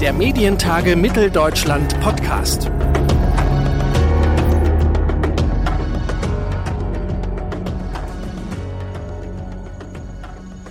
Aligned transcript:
Der 0.00 0.14
Medientage 0.14 0.96
Mitteldeutschland 0.96 2.00
Podcast. 2.00 2.70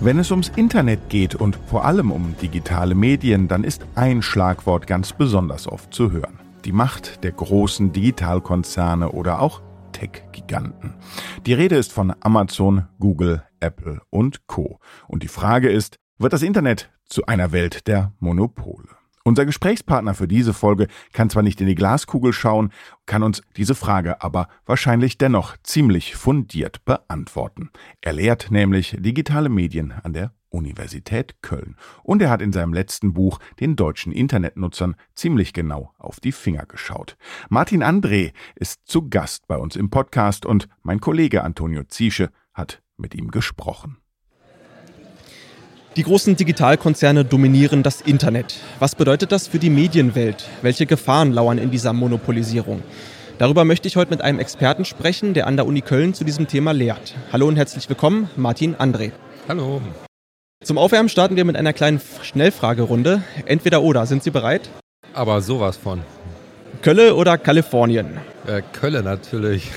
Wenn 0.00 0.18
es 0.18 0.32
ums 0.32 0.48
Internet 0.48 1.08
geht 1.08 1.36
und 1.36 1.54
vor 1.54 1.84
allem 1.84 2.10
um 2.10 2.34
digitale 2.42 2.96
Medien, 2.96 3.46
dann 3.46 3.62
ist 3.62 3.86
ein 3.94 4.20
Schlagwort 4.20 4.88
ganz 4.88 5.12
besonders 5.12 5.68
oft 5.68 5.94
zu 5.94 6.10
hören. 6.10 6.40
Die 6.64 6.72
Macht 6.72 7.22
der 7.22 7.30
großen 7.30 7.92
Digitalkonzerne 7.92 9.12
oder 9.12 9.40
auch 9.40 9.62
Tech-Giganten. 9.92 10.94
Die 11.46 11.54
Rede 11.54 11.76
ist 11.76 11.92
von 11.92 12.12
Amazon, 12.18 12.88
Google, 12.98 13.44
Apple 13.60 14.00
und 14.10 14.48
Co. 14.48 14.80
Und 15.06 15.22
die 15.22 15.28
Frage 15.28 15.70
ist, 15.70 16.00
wird 16.18 16.32
das 16.32 16.42
Internet 16.42 16.90
zu 17.06 17.26
einer 17.26 17.52
Welt 17.52 17.86
der 17.86 18.12
Monopole? 18.18 18.99
Unser 19.22 19.44
Gesprächspartner 19.44 20.14
für 20.14 20.26
diese 20.26 20.54
Folge 20.54 20.86
kann 21.12 21.28
zwar 21.28 21.42
nicht 21.42 21.60
in 21.60 21.66
die 21.66 21.74
Glaskugel 21.74 22.32
schauen, 22.32 22.70
kann 23.04 23.22
uns 23.22 23.42
diese 23.56 23.74
Frage 23.74 24.22
aber 24.22 24.48
wahrscheinlich 24.64 25.18
dennoch 25.18 25.56
ziemlich 25.62 26.16
fundiert 26.16 26.84
beantworten. 26.86 27.70
Er 28.00 28.14
lehrt 28.14 28.50
nämlich 28.50 28.96
digitale 28.98 29.50
Medien 29.50 29.92
an 29.92 30.14
der 30.14 30.32
Universität 30.48 31.42
Köln. 31.42 31.76
Und 32.02 32.22
er 32.22 32.30
hat 32.30 32.42
in 32.42 32.52
seinem 32.52 32.72
letzten 32.72 33.12
Buch 33.12 33.38
den 33.60 33.76
deutschen 33.76 34.10
Internetnutzern 34.12 34.96
ziemlich 35.14 35.52
genau 35.52 35.92
auf 35.98 36.18
die 36.18 36.32
Finger 36.32 36.66
geschaut. 36.66 37.16
Martin 37.48 37.82
André 37.82 38.32
ist 38.56 38.80
zu 38.86 39.08
Gast 39.08 39.46
bei 39.46 39.56
uns 39.56 39.76
im 39.76 39.90
Podcast 39.90 40.44
und 40.46 40.68
mein 40.82 41.00
Kollege 41.00 41.44
Antonio 41.44 41.84
Ziesche 41.84 42.30
hat 42.52 42.82
mit 42.96 43.14
ihm 43.14 43.30
gesprochen. 43.30 43.99
Die 45.96 46.04
großen 46.04 46.36
Digitalkonzerne 46.36 47.24
dominieren 47.24 47.82
das 47.82 48.00
Internet. 48.00 48.54
Was 48.78 48.94
bedeutet 48.94 49.32
das 49.32 49.48
für 49.48 49.58
die 49.58 49.70
Medienwelt? 49.70 50.48
Welche 50.62 50.86
Gefahren 50.86 51.32
lauern 51.32 51.58
in 51.58 51.72
dieser 51.72 51.92
Monopolisierung? 51.92 52.84
Darüber 53.38 53.64
möchte 53.64 53.88
ich 53.88 53.96
heute 53.96 54.12
mit 54.12 54.22
einem 54.22 54.38
Experten 54.38 54.84
sprechen, 54.84 55.34
der 55.34 55.48
an 55.48 55.56
der 55.56 55.66
Uni 55.66 55.80
Köln 55.80 56.14
zu 56.14 56.22
diesem 56.22 56.46
Thema 56.46 56.70
lehrt. 56.70 57.16
Hallo 57.32 57.48
und 57.48 57.56
herzlich 57.56 57.88
willkommen, 57.88 58.30
Martin 58.36 58.76
André. 58.76 59.10
Hallo. 59.48 59.80
Zum 60.62 60.78
Aufwärmen 60.78 61.08
starten 61.08 61.34
wir 61.34 61.44
mit 61.44 61.56
einer 61.56 61.72
kleinen 61.72 62.00
Schnellfragerunde. 62.22 63.24
Entweder 63.46 63.82
oder. 63.82 64.06
Sind 64.06 64.22
Sie 64.22 64.30
bereit? 64.30 64.70
Aber 65.12 65.40
sowas 65.40 65.76
von. 65.76 66.02
Kölle 66.82 67.16
oder 67.16 67.36
Kalifornien? 67.36 68.18
Äh, 68.46 68.62
Kölle 68.72 69.02
natürlich. 69.02 69.68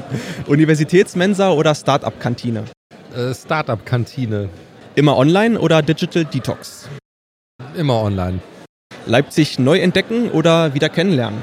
Universitätsmensa 0.48 1.52
oder 1.52 1.76
Startup-Kantine? 1.76 2.64
Äh, 3.14 3.34
Startup-Kantine. 3.34 4.48
Immer 4.96 5.16
online 5.16 5.58
oder 5.60 5.82
Digital 5.82 6.24
Detox? 6.24 6.88
Immer 7.76 8.02
online. 8.02 8.40
Leipzig 9.06 9.60
neu 9.60 9.78
entdecken 9.78 10.30
oder 10.32 10.74
wieder 10.74 10.88
kennenlernen? 10.88 11.38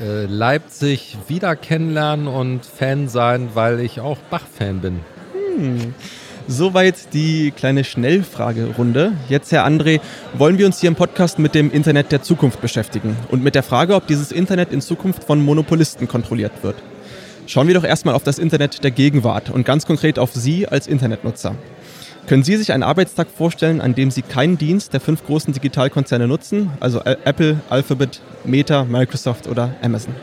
Äh, 0.00 0.24
Leipzig 0.26 1.16
wieder 1.28 1.54
kennenlernen 1.54 2.26
und 2.26 2.66
Fan 2.66 3.08
sein, 3.08 3.50
weil 3.54 3.78
ich 3.78 4.00
auch 4.00 4.18
Bach-Fan 4.28 4.80
bin. 4.80 5.00
Hm. 5.56 5.94
Soweit 6.48 7.14
die 7.14 7.52
kleine 7.52 7.84
Schnellfragerunde. 7.84 9.12
Jetzt, 9.28 9.52
Herr 9.52 9.64
André, 9.64 10.00
wollen 10.34 10.58
wir 10.58 10.66
uns 10.66 10.80
hier 10.80 10.88
im 10.88 10.96
Podcast 10.96 11.38
mit 11.38 11.54
dem 11.54 11.70
Internet 11.70 12.10
der 12.10 12.22
Zukunft 12.22 12.60
beschäftigen 12.60 13.16
und 13.28 13.44
mit 13.44 13.54
der 13.54 13.62
Frage, 13.62 13.94
ob 13.94 14.08
dieses 14.08 14.32
Internet 14.32 14.72
in 14.72 14.80
Zukunft 14.80 15.22
von 15.22 15.40
Monopolisten 15.44 16.08
kontrolliert 16.08 16.64
wird. 16.64 16.74
Schauen 17.46 17.68
wir 17.68 17.74
doch 17.74 17.84
erstmal 17.84 18.16
auf 18.16 18.24
das 18.24 18.40
Internet 18.40 18.82
der 18.82 18.90
Gegenwart 18.90 19.50
und 19.50 19.64
ganz 19.64 19.86
konkret 19.86 20.18
auf 20.18 20.32
Sie 20.32 20.66
als 20.66 20.88
Internetnutzer. 20.88 21.54
Können 22.26 22.44
Sie 22.44 22.56
sich 22.56 22.72
einen 22.72 22.84
Arbeitstag 22.84 23.28
vorstellen, 23.28 23.80
an 23.80 23.94
dem 23.94 24.10
Sie 24.10 24.22
keinen 24.22 24.56
Dienst 24.56 24.92
der 24.92 25.00
fünf 25.00 25.26
großen 25.26 25.52
Digitalkonzerne 25.52 26.28
nutzen, 26.28 26.70
also 26.78 27.00
Apple, 27.00 27.60
Alphabet, 27.68 28.20
Meta, 28.44 28.84
Microsoft 28.84 29.48
oder 29.48 29.74
Amazon? 29.82 30.14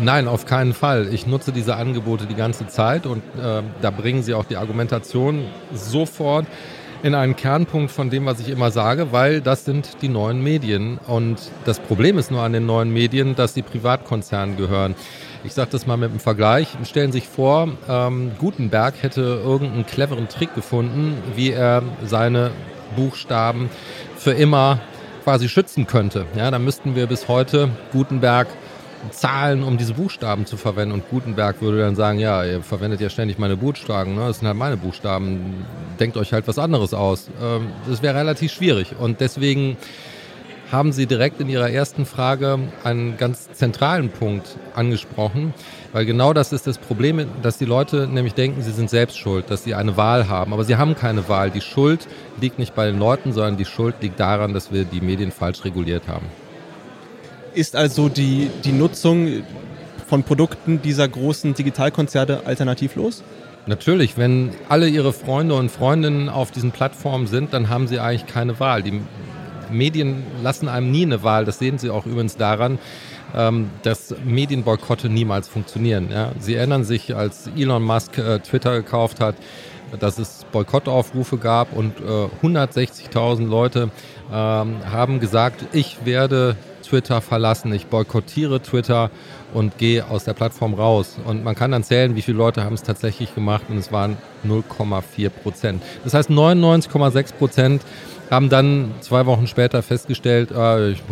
Nein, 0.00 0.26
auf 0.28 0.46
keinen 0.46 0.72
Fall. 0.72 1.08
Ich 1.12 1.26
nutze 1.26 1.52
diese 1.52 1.76
Angebote 1.76 2.24
die 2.24 2.34
ganze 2.34 2.66
Zeit 2.66 3.04
und 3.04 3.18
äh, 3.38 3.62
da 3.82 3.90
bringen 3.90 4.22
sie 4.22 4.32
auch 4.32 4.44
die 4.44 4.56
Argumentation 4.56 5.44
sofort 5.74 6.46
in 7.02 7.14
einen 7.14 7.36
Kernpunkt 7.36 7.90
von 7.90 8.10
dem, 8.10 8.26
was 8.26 8.40
ich 8.40 8.48
immer 8.48 8.70
sage, 8.70 9.12
weil 9.12 9.40
das 9.40 9.64
sind 9.64 10.02
die 10.02 10.08
neuen 10.08 10.42
Medien. 10.42 10.98
Und 11.06 11.38
das 11.64 11.80
Problem 11.80 12.16
ist 12.16 12.30
nur 12.30 12.42
an 12.42 12.52
den 12.52 12.64
neuen 12.64 12.92
Medien, 12.92 13.34
dass 13.34 13.54
die 13.54 13.62
Privatkonzernen 13.62 14.56
gehören. 14.56 14.94
Ich 15.44 15.54
sage 15.54 15.70
das 15.72 15.86
mal 15.86 15.96
mit 15.96 16.10
einem 16.10 16.20
Vergleich. 16.20 16.68
Stellen 16.84 17.10
Sie 17.10 17.18
sich 17.18 17.28
vor, 17.28 17.68
ähm, 17.88 18.30
Gutenberg 18.38 18.94
hätte 19.02 19.40
irgendeinen 19.42 19.84
cleveren 19.86 20.28
Trick 20.28 20.54
gefunden, 20.54 21.20
wie 21.34 21.50
er 21.50 21.82
seine 22.04 22.52
Buchstaben 22.94 23.68
für 24.16 24.32
immer 24.32 24.78
quasi 25.24 25.48
schützen 25.48 25.88
könnte. 25.88 26.26
Ja, 26.36 26.50
dann 26.52 26.64
müssten 26.64 26.94
wir 26.94 27.08
bis 27.08 27.26
heute 27.26 27.70
Gutenberg 27.90 28.46
zahlen, 29.10 29.64
um 29.64 29.78
diese 29.78 29.94
Buchstaben 29.94 30.46
zu 30.46 30.56
verwenden. 30.56 30.94
Und 30.94 31.10
Gutenberg 31.10 31.60
würde 31.60 31.78
dann 31.80 31.96
sagen, 31.96 32.20
ja, 32.20 32.44
ihr 32.44 32.62
verwendet 32.62 33.00
ja 33.00 33.10
ständig 33.10 33.38
meine 33.38 33.56
Buchstaben, 33.56 34.14
ne? 34.14 34.28
das 34.28 34.38
sind 34.38 34.46
halt 34.46 34.56
meine 34.56 34.76
Buchstaben, 34.76 35.64
denkt 35.98 36.16
euch 36.16 36.32
halt 36.32 36.46
was 36.46 36.58
anderes 36.58 36.94
aus. 36.94 37.28
Ähm, 37.42 37.72
das 37.88 38.00
wäre 38.00 38.16
relativ 38.16 38.52
schwierig. 38.52 38.94
Und 38.96 39.20
deswegen 39.20 39.76
haben 40.72 40.92
Sie 40.92 41.06
direkt 41.06 41.38
in 41.38 41.50
Ihrer 41.50 41.70
ersten 41.70 42.06
Frage 42.06 42.58
einen 42.82 43.18
ganz 43.18 43.52
zentralen 43.52 44.08
Punkt 44.08 44.56
angesprochen, 44.74 45.52
weil 45.92 46.06
genau 46.06 46.32
das 46.32 46.52
ist 46.52 46.66
das 46.66 46.78
Problem, 46.78 47.26
dass 47.42 47.58
die 47.58 47.66
Leute 47.66 48.08
nämlich 48.08 48.32
denken, 48.32 48.62
sie 48.62 48.72
sind 48.72 48.88
selbst 48.88 49.18
schuld, 49.18 49.50
dass 49.50 49.64
sie 49.64 49.74
eine 49.74 49.98
Wahl 49.98 50.28
haben. 50.28 50.54
Aber 50.54 50.64
sie 50.64 50.76
haben 50.76 50.96
keine 50.96 51.28
Wahl. 51.28 51.50
Die 51.50 51.60
Schuld 51.60 52.08
liegt 52.40 52.58
nicht 52.58 52.74
bei 52.74 52.86
den 52.86 52.98
Leuten, 52.98 53.34
sondern 53.34 53.58
die 53.58 53.66
Schuld 53.66 53.96
liegt 54.00 54.18
daran, 54.18 54.54
dass 54.54 54.72
wir 54.72 54.84
die 54.84 55.02
Medien 55.02 55.30
falsch 55.30 55.64
reguliert 55.66 56.08
haben. 56.08 56.26
Ist 57.52 57.76
also 57.76 58.08
die, 58.08 58.50
die 58.64 58.72
Nutzung 58.72 59.42
von 60.06 60.22
Produkten 60.22 60.80
dieser 60.80 61.06
großen 61.06 61.52
Digitalkonzerne 61.52 62.46
alternativlos? 62.46 63.22
Natürlich, 63.66 64.16
wenn 64.16 64.50
alle 64.70 64.88
ihre 64.88 65.12
Freunde 65.12 65.54
und 65.54 65.70
Freundinnen 65.70 66.30
auf 66.30 66.50
diesen 66.50 66.72
Plattformen 66.72 67.26
sind, 67.26 67.52
dann 67.52 67.68
haben 67.68 67.86
sie 67.86 68.00
eigentlich 68.00 68.26
keine 68.26 68.58
Wahl. 68.58 68.82
Die 68.82 69.02
Medien 69.72 70.22
lassen 70.42 70.68
einem 70.68 70.90
nie 70.90 71.04
eine 71.04 71.22
Wahl. 71.22 71.44
Das 71.44 71.58
sehen 71.58 71.78
Sie 71.78 71.90
auch 71.90 72.06
übrigens 72.06 72.36
daran, 72.36 72.78
ähm, 73.34 73.70
dass 73.82 74.14
Medienboykotte 74.24 75.08
niemals 75.08 75.48
funktionieren. 75.48 76.08
Ja? 76.10 76.32
Sie 76.38 76.54
erinnern 76.54 76.84
sich, 76.84 77.14
als 77.14 77.50
Elon 77.56 77.82
Musk 77.82 78.18
äh, 78.18 78.38
Twitter 78.40 78.74
gekauft 78.74 79.20
hat, 79.20 79.36
dass 79.98 80.18
es 80.18 80.46
Boykottaufrufe 80.52 81.36
gab 81.38 81.72
und 81.72 81.94
äh, 82.00 82.46
160.000 82.46 83.46
Leute 83.46 83.90
ähm, 84.32 84.76
haben 84.90 85.20
gesagt, 85.20 85.66
ich 85.72 85.98
werde 86.04 86.56
Twitter 86.82 87.20
verlassen, 87.20 87.72
ich 87.72 87.86
boykottiere 87.86 88.60
Twitter 88.60 89.10
und 89.54 89.78
gehe 89.78 90.08
aus 90.08 90.24
der 90.24 90.34
Plattform 90.34 90.74
raus. 90.74 91.18
Und 91.24 91.44
man 91.44 91.54
kann 91.54 91.70
dann 91.70 91.84
zählen, 91.84 92.16
wie 92.16 92.22
viele 92.22 92.36
Leute 92.36 92.64
haben 92.64 92.74
es 92.74 92.82
tatsächlich 92.82 93.34
gemacht 93.34 93.64
und 93.68 93.78
es 93.78 93.92
waren 93.92 94.16
0,4 94.46 95.30
Prozent. 95.30 95.82
Das 96.04 96.14
heißt, 96.14 96.30
99,6 96.30 97.34
Prozent 97.34 97.82
haben 98.32 98.48
dann 98.48 98.94
zwei 99.00 99.26
Wochen 99.26 99.46
später 99.46 99.82
festgestellt, 99.82 100.50
äh, 100.50 100.92
ich, 100.92 101.02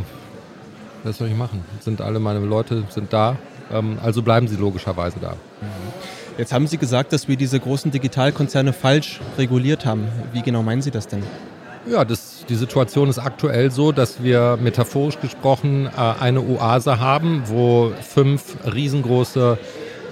was 1.05 1.19
soll 1.19 1.29
ich 1.29 1.37
machen? 1.37 1.65
Sind 1.81 2.01
alle 2.01 2.19
meine 2.19 2.41
Leute 2.41 2.85
sind 2.89 3.13
da, 3.13 3.37
ähm, 3.71 3.99
also 4.03 4.23
bleiben 4.23 4.49
sie 4.49 4.57
logischerweise 4.57 5.21
da. 5.21 5.35
Jetzt 6.39 6.55
haben 6.55 6.67
Sie 6.67 6.79
gesagt, 6.79 7.13
dass 7.13 7.29
wir 7.29 7.37
diese 7.37 7.61
großen 7.61 7.91
Digitalkonzerne 7.91 8.73
falsch 8.73 9.21
reguliert 9.37 9.85
haben. 9.85 10.09
Wie 10.33 10.41
genau 10.41 10.63
meinen 10.63 10.81
Sie 10.81 10.91
das 10.91 11.07
denn? 11.07 11.23
Ja, 11.87 12.05
das, 12.07 12.47
die 12.49 12.55
Situation 12.55 13.11
ist 13.11 13.19
aktuell 13.19 13.71
so, 13.71 13.93
dass 13.93 14.23
wir 14.23 14.59
metaphorisch 14.59 15.21
gesprochen 15.21 15.87
äh, 15.87 16.23
eine 16.23 16.41
Oase 16.41 17.01
haben, 17.01 17.43
wo 17.47 17.93
fünf 18.01 18.57
riesengroße 18.73 19.59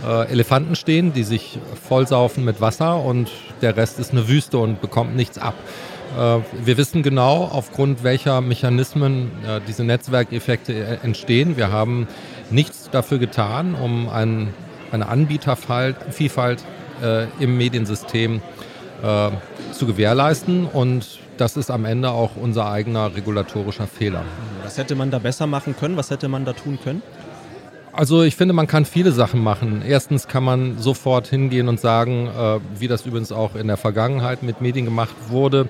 äh, 0.07 0.31
Elefanten 0.31 0.77
stehen, 0.77 1.15
die 1.15 1.23
sich 1.23 1.59
vollsaufen 1.89 2.45
mit 2.45 2.61
Wasser 2.61 3.03
und 3.03 3.31
der 3.63 3.77
Rest 3.77 3.99
ist 3.99 4.13
eine 4.13 4.29
Wüste 4.29 4.59
und 4.59 4.83
bekommt 4.83 5.17
nichts 5.17 5.39
ab. 5.39 5.55
Äh, 6.17 6.41
wir 6.65 6.77
wissen 6.77 7.03
genau, 7.03 7.45
aufgrund 7.45 8.03
welcher 8.03 8.41
Mechanismen 8.41 9.31
äh, 9.47 9.60
diese 9.66 9.84
Netzwerkeffekte 9.84 10.72
äh, 10.72 10.99
entstehen. 11.03 11.57
Wir 11.57 11.71
haben 11.71 12.07
nichts 12.51 12.91
dafür 12.91 13.19
getan, 13.19 13.75
um 13.75 14.09
ein, 14.09 14.55
eine 14.91 15.09
Anbietervielfalt 15.09 16.65
im 17.39 17.57
Mediensystem 17.57 18.43
zu 19.71 19.87
gewährleisten. 19.87 20.66
Und 20.66 21.21
das 21.37 21.57
ist 21.57 21.71
am 21.71 21.84
Ende 21.84 22.11
auch 22.11 22.33
unser 22.34 22.69
eigener 22.69 23.15
regulatorischer 23.15 23.87
Fehler. 23.87 24.25
Was 24.65 24.78
hätte 24.78 24.97
man 24.97 25.13
da 25.13 25.21
besser 25.21 25.47
machen 25.47 25.77
können? 25.78 25.97
Was 25.97 26.11
hätte 26.11 26.28
man 26.28 26.45
da 26.45 26.54
tun 26.54 26.77
können? 26.83 27.03
Also 27.93 28.23
ich 28.23 28.37
finde, 28.37 28.55
man 28.55 28.67
kann 28.67 28.85
viele 28.85 29.13
Sachen 29.13 29.43
machen. 29.43 29.83
Erstens 29.87 30.29
kann 30.29 30.45
man 30.45 30.79
sofort 30.79 31.27
hingehen 31.27 31.69
und 31.69 31.81
sagen, 31.81 32.29
äh, 32.29 32.61
wie 32.79 32.87
das 32.87 33.07
übrigens 33.07 33.33
auch 33.33 33.55
in 33.55 33.67
der 33.67 33.77
Vergangenheit 33.77 34.43
mit 34.43 34.61
Medien 34.61 34.85
gemacht 34.85 35.15
wurde, 35.29 35.69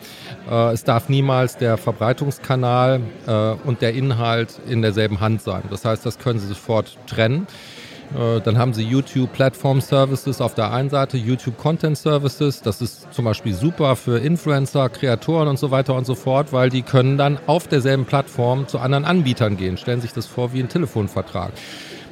äh, 0.51 0.73
es 0.73 0.85
darf 0.85 1.09
niemals 1.09 1.57
der 1.57 1.77
Verbreitungskanal 1.77 3.01
äh, 3.27 3.53
und 3.65 3.81
der 3.83 3.95
Inhalt 3.95 4.61
in 4.69 4.83
derselben 4.83 5.21
Hand 5.21 5.43
sein. 5.43 5.63
Das 5.71 5.85
heißt, 5.85 6.05
das 6.05 6.19
können 6.19 6.39
Sie 6.39 6.49
sofort 6.49 6.99
trennen. 7.07 7.47
Äh, 8.15 8.41
dann 8.41 8.59
haben 8.59 8.73
sie 8.73 8.83
YouTube 8.83 9.33
Platform 9.33 9.81
Services 9.81 10.41
auf 10.41 10.55
der 10.55 10.73
einen 10.73 10.91
Seite, 10.91 11.17
YouTube 11.17 11.59
Content 11.59 11.99
Services. 11.99 12.63
Das 12.63 12.81
ist 12.81 13.13
zum 13.13 13.25
Beispiel 13.25 13.55
super 13.55 13.97
für 13.97 14.19
Influencer, 14.19 14.89
Kreatoren 14.89 15.49
und 15.49 15.59
so 15.59 15.71
weiter 15.71 15.95
und 15.95 16.07
so 16.07 16.15
fort, 16.15 16.53
weil 16.53 16.71
die 16.71 16.83
können 16.83 17.19
dann 17.19 17.39
auf 17.47 17.69
derselben 17.69 18.07
Plattform 18.07 18.67
zu 18.67 18.79
anderen 18.79 19.05
Anbietern 19.05 19.57
gehen. 19.57 19.77
Stellen 19.77 20.01
sich 20.01 20.13
das 20.13 20.27
vor 20.27 20.53
wie 20.53 20.61
ein 20.61 20.69
Telefonvertrag. 20.69 21.53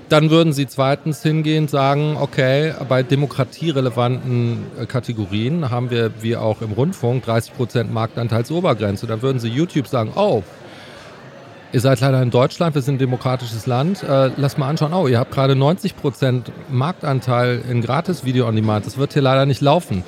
Dann 0.08 0.30
würden 0.30 0.52
sie 0.52 0.68
zweitens 0.68 1.22
hingehen, 1.22 1.66
sagen, 1.66 2.16
okay, 2.20 2.72
bei 2.88 3.02
demokratierelevanten 3.02 4.58
äh, 4.78 4.86
Kategorien 4.86 5.70
haben 5.70 5.90
wir, 5.90 6.12
wie 6.22 6.36
auch 6.36 6.62
im 6.62 6.72
Rundfunk, 6.72 7.26
30% 7.26 7.90
Marktanteilsobergrenze. 7.90 9.08
Dann 9.08 9.22
würden 9.22 9.40
sie 9.40 9.48
YouTube 9.48 9.88
sagen, 9.88 10.12
oh, 10.14 10.44
ihr 11.72 11.80
seid 11.80 12.00
leider 12.00 12.22
in 12.22 12.30
Deutschland, 12.30 12.76
wir 12.76 12.82
sind 12.82 12.96
ein 12.96 12.98
demokratisches 12.98 13.66
Land, 13.66 14.04
äh, 14.04 14.30
lass 14.36 14.56
mal 14.58 14.68
anschauen, 14.68 14.94
oh, 14.94 15.08
ihr 15.08 15.18
habt 15.18 15.32
gerade 15.32 15.54
90% 15.54 16.44
Marktanteil 16.70 17.62
in 17.68 17.82
Gratis-Video 17.82 18.46
on 18.46 18.54
Demand. 18.54 18.86
Das 18.86 18.98
wird 18.98 19.12
hier 19.12 19.22
leider 19.22 19.44
nicht 19.44 19.60
laufen. 19.60 20.04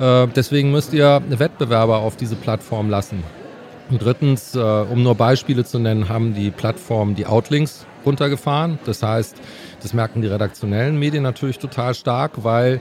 Äh, 0.00 0.28
deswegen 0.34 0.72
müsst 0.72 0.94
ihr 0.94 1.22
Wettbewerber 1.28 1.98
auf 1.98 2.16
diese 2.16 2.36
Plattform 2.36 2.88
lassen. 2.88 3.22
Und 3.90 4.02
drittens, 4.02 4.54
äh, 4.54 4.58
um 4.58 5.02
nur 5.02 5.14
Beispiele 5.14 5.64
zu 5.64 5.78
nennen, 5.78 6.08
haben 6.08 6.34
die 6.34 6.50
Plattformen 6.50 7.14
die 7.14 7.26
Outlinks 7.26 7.84
runtergefahren. 8.06 8.78
Das 8.86 9.02
heißt, 9.02 9.36
das 9.82 9.92
merken 9.92 10.22
die 10.22 10.28
redaktionellen 10.28 10.98
Medien 10.98 11.22
natürlich 11.22 11.58
total 11.58 11.94
stark, 11.94 12.44
weil 12.44 12.80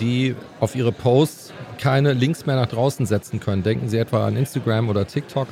die 0.00 0.34
auf 0.60 0.74
ihre 0.74 0.92
Posts 0.92 1.52
keine 1.78 2.12
Links 2.12 2.46
mehr 2.46 2.54
nach 2.54 2.68
draußen 2.68 3.06
setzen 3.06 3.40
können. 3.40 3.64
Denken 3.64 3.88
Sie 3.88 3.98
etwa 3.98 4.26
an 4.26 4.36
Instagram 4.36 4.88
oder 4.88 5.06
TikTok. 5.06 5.48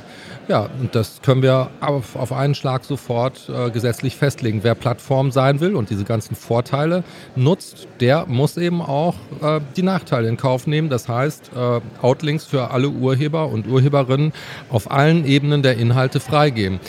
Ja, 0.47 0.69
und 0.79 0.95
das 0.95 1.21
können 1.21 1.41
wir 1.41 1.69
auf, 1.81 2.15
auf 2.15 2.31
einen 2.31 2.55
Schlag 2.55 2.85
sofort 2.85 3.49
äh, 3.49 3.69
gesetzlich 3.69 4.15
festlegen. 4.15 4.63
Wer 4.63 4.75
Plattform 4.75 5.31
sein 5.31 5.59
will 5.59 5.75
und 5.75 5.89
diese 5.89 6.05
ganzen 6.05 6.35
Vorteile 6.35 7.03
nutzt, 7.35 7.87
der 7.99 8.25
muss 8.27 8.55
eben 8.55 8.81
auch 8.81 9.15
äh, 9.41 9.59
die 9.75 9.83
Nachteile 9.83 10.29
in 10.29 10.37
Kauf 10.37 10.67
nehmen. 10.67 10.89
Das 10.89 11.09
heißt, 11.09 11.51
äh, 11.53 11.81
Outlinks 12.01 12.45
für 12.45 12.71
alle 12.71 12.87
Urheber 12.87 13.49
und 13.49 13.67
Urheberinnen 13.67 14.31
auf 14.69 14.89
allen 14.89 15.25
Ebenen 15.25 15.63
der 15.63 15.77
Inhalte 15.77 16.21
freigeben. 16.21 16.79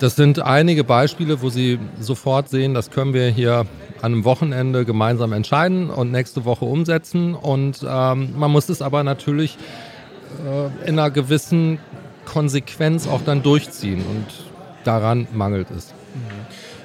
Das 0.00 0.16
sind 0.16 0.40
einige 0.40 0.82
Beispiele, 0.82 1.42
wo 1.42 1.50
Sie 1.50 1.78
sofort 2.00 2.48
sehen, 2.48 2.72
das 2.72 2.90
können 2.90 3.12
wir 3.12 3.28
hier 3.28 3.66
an 4.00 4.14
einem 4.14 4.24
Wochenende 4.24 4.86
gemeinsam 4.86 5.34
entscheiden 5.34 5.90
und 5.90 6.10
nächste 6.10 6.46
Woche 6.46 6.64
umsetzen. 6.64 7.34
Und 7.34 7.84
ähm, 7.86 8.30
man 8.34 8.50
muss 8.50 8.70
es 8.70 8.80
aber 8.80 9.04
natürlich 9.04 9.58
äh, 10.42 10.88
in 10.88 10.98
einer 10.98 11.10
gewissen 11.10 11.78
Konsequenz 12.24 13.06
auch 13.06 13.20
dann 13.26 13.42
durchziehen. 13.42 13.98
Und 13.98 14.24
daran 14.84 15.28
mangelt 15.34 15.70
es. 15.70 15.92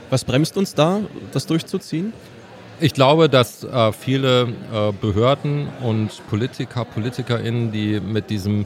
Was 0.10 0.26
bremst 0.26 0.58
uns 0.58 0.76
da, 0.76 1.00
das 1.32 1.46
durchzuziehen? 1.46 2.12
Ich 2.82 2.94
glaube, 2.94 3.30
dass 3.30 3.64
äh, 3.64 3.94
viele 3.94 4.50
äh, 4.74 4.92
Behörden 5.00 5.70
und 5.82 6.10
Politiker, 6.30 6.84
PolitikerInnen, 6.84 7.72
die 7.72 8.02
mit 8.02 8.30
diesem 8.30 8.66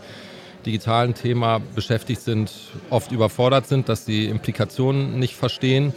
digitalen 0.70 1.16
Thema 1.16 1.60
beschäftigt 1.74 2.22
sind, 2.22 2.52
oft 2.92 3.12
überfordert 3.12 3.68
sind, 3.68 3.90
dass 3.90 4.06
sie 4.06 4.26
Implikationen 4.26 5.18
nicht 5.18 5.36
verstehen. 5.36 5.94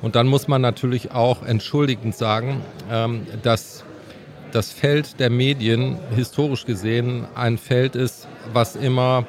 Und 0.00 0.16
dann 0.16 0.26
muss 0.26 0.48
man 0.48 0.62
natürlich 0.62 1.12
auch 1.12 1.42
entschuldigend 1.42 2.16
sagen, 2.16 2.62
ähm, 2.90 3.26
dass 3.42 3.84
das 4.50 4.72
Feld 4.72 5.20
der 5.20 5.28
Medien 5.28 5.98
historisch 6.14 6.64
gesehen 6.64 7.26
ein 7.34 7.58
Feld 7.58 7.96
ist, 7.96 8.26
was 8.52 8.76
immer 8.76 9.26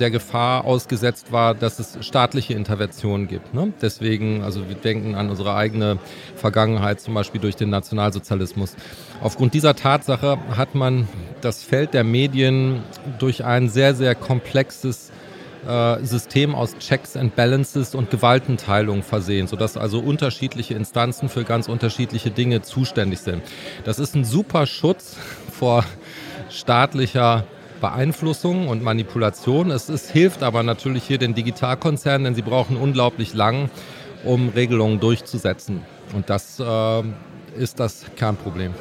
der 0.00 0.10
Gefahr 0.10 0.64
ausgesetzt 0.64 1.32
war, 1.32 1.54
dass 1.54 1.78
es 1.78 1.98
staatliche 2.04 2.54
Interventionen 2.54 3.28
gibt. 3.28 3.54
Ne? 3.54 3.72
Deswegen, 3.80 4.42
also 4.42 4.68
wir 4.68 4.76
denken 4.76 5.14
an 5.14 5.30
unsere 5.30 5.54
eigene 5.54 5.98
Vergangenheit, 6.36 7.00
zum 7.00 7.14
Beispiel 7.14 7.40
durch 7.40 7.56
den 7.56 7.70
Nationalsozialismus. 7.70 8.76
Aufgrund 9.22 9.54
dieser 9.54 9.74
Tatsache 9.74 10.38
hat 10.56 10.74
man 10.74 11.08
das 11.40 11.62
Feld 11.62 11.94
der 11.94 12.04
Medien 12.04 12.82
durch 13.18 13.44
ein 13.44 13.68
sehr, 13.68 13.94
sehr 13.94 14.14
komplexes 14.14 15.10
äh, 15.66 16.04
System 16.04 16.54
aus 16.54 16.76
Checks 16.78 17.16
and 17.16 17.34
Balances 17.34 17.94
und 17.94 18.10
Gewaltenteilung 18.10 19.02
versehen, 19.02 19.46
sodass 19.46 19.76
also 19.76 20.00
unterschiedliche 20.00 20.74
Instanzen 20.74 21.28
für 21.28 21.44
ganz 21.44 21.68
unterschiedliche 21.68 22.30
Dinge 22.30 22.62
zuständig 22.62 23.20
sind. 23.20 23.42
Das 23.84 23.98
ist 23.98 24.14
ein 24.14 24.24
super 24.24 24.66
Schutz 24.66 25.16
vor 25.52 25.84
staatlicher 26.50 27.44
Beeinflussung 27.80 28.68
und 28.68 28.82
Manipulation. 28.82 29.70
Es, 29.70 29.88
es 29.88 30.10
hilft 30.10 30.42
aber 30.42 30.62
natürlich 30.62 31.04
hier 31.04 31.18
den 31.18 31.34
Digitalkonzernen, 31.34 32.24
denn 32.24 32.34
sie 32.34 32.42
brauchen 32.42 32.76
unglaublich 32.76 33.34
lang, 33.34 33.70
um 34.24 34.48
Regelungen 34.48 35.00
durchzusetzen. 35.00 35.82
Und 36.14 36.30
das 36.30 36.60
äh, 36.60 37.02
ist 37.56 37.80
das 37.80 38.04
Kernproblem. 38.16 38.74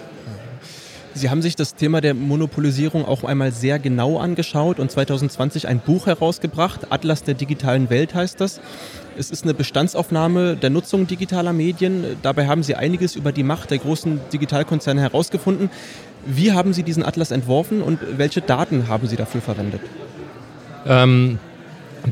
Sie 1.17 1.31
haben 1.31 1.41
sich 1.41 1.55
das 1.55 1.73
Thema 1.73 1.99
der 1.99 2.13
Monopolisierung 2.13 3.03
auch 3.03 3.23
einmal 3.23 3.51
sehr 3.51 3.79
genau 3.79 4.19
angeschaut 4.19 4.79
und 4.79 4.91
2020 4.91 5.67
ein 5.67 5.79
Buch 5.79 6.05
herausgebracht. 6.05 6.91
Atlas 6.91 7.23
der 7.23 7.33
digitalen 7.33 7.89
Welt 7.89 8.13
heißt 8.13 8.39
das. 8.39 8.61
Es 9.17 9.31
ist 9.31 9.43
eine 9.43 9.55
Bestandsaufnahme 9.55 10.55
der 10.57 10.69
Nutzung 10.69 11.07
digitaler 11.07 11.53
Medien. 11.53 12.17
Dabei 12.21 12.45
haben 12.45 12.61
Sie 12.61 12.75
einiges 12.75 13.15
über 13.15 13.31
die 13.31 13.41
Macht 13.41 13.71
der 13.71 13.79
großen 13.79 14.21
Digitalkonzerne 14.31 15.01
herausgefunden. 15.01 15.71
Wie 16.27 16.51
haben 16.51 16.73
Sie 16.73 16.83
diesen 16.83 17.03
Atlas 17.03 17.31
entworfen 17.31 17.81
und 17.81 17.99
welche 18.17 18.41
Daten 18.41 18.87
haben 18.89 19.07
Sie 19.07 19.15
dafür 19.15 19.41
verwendet? 19.41 19.81
Ähm, 20.85 21.39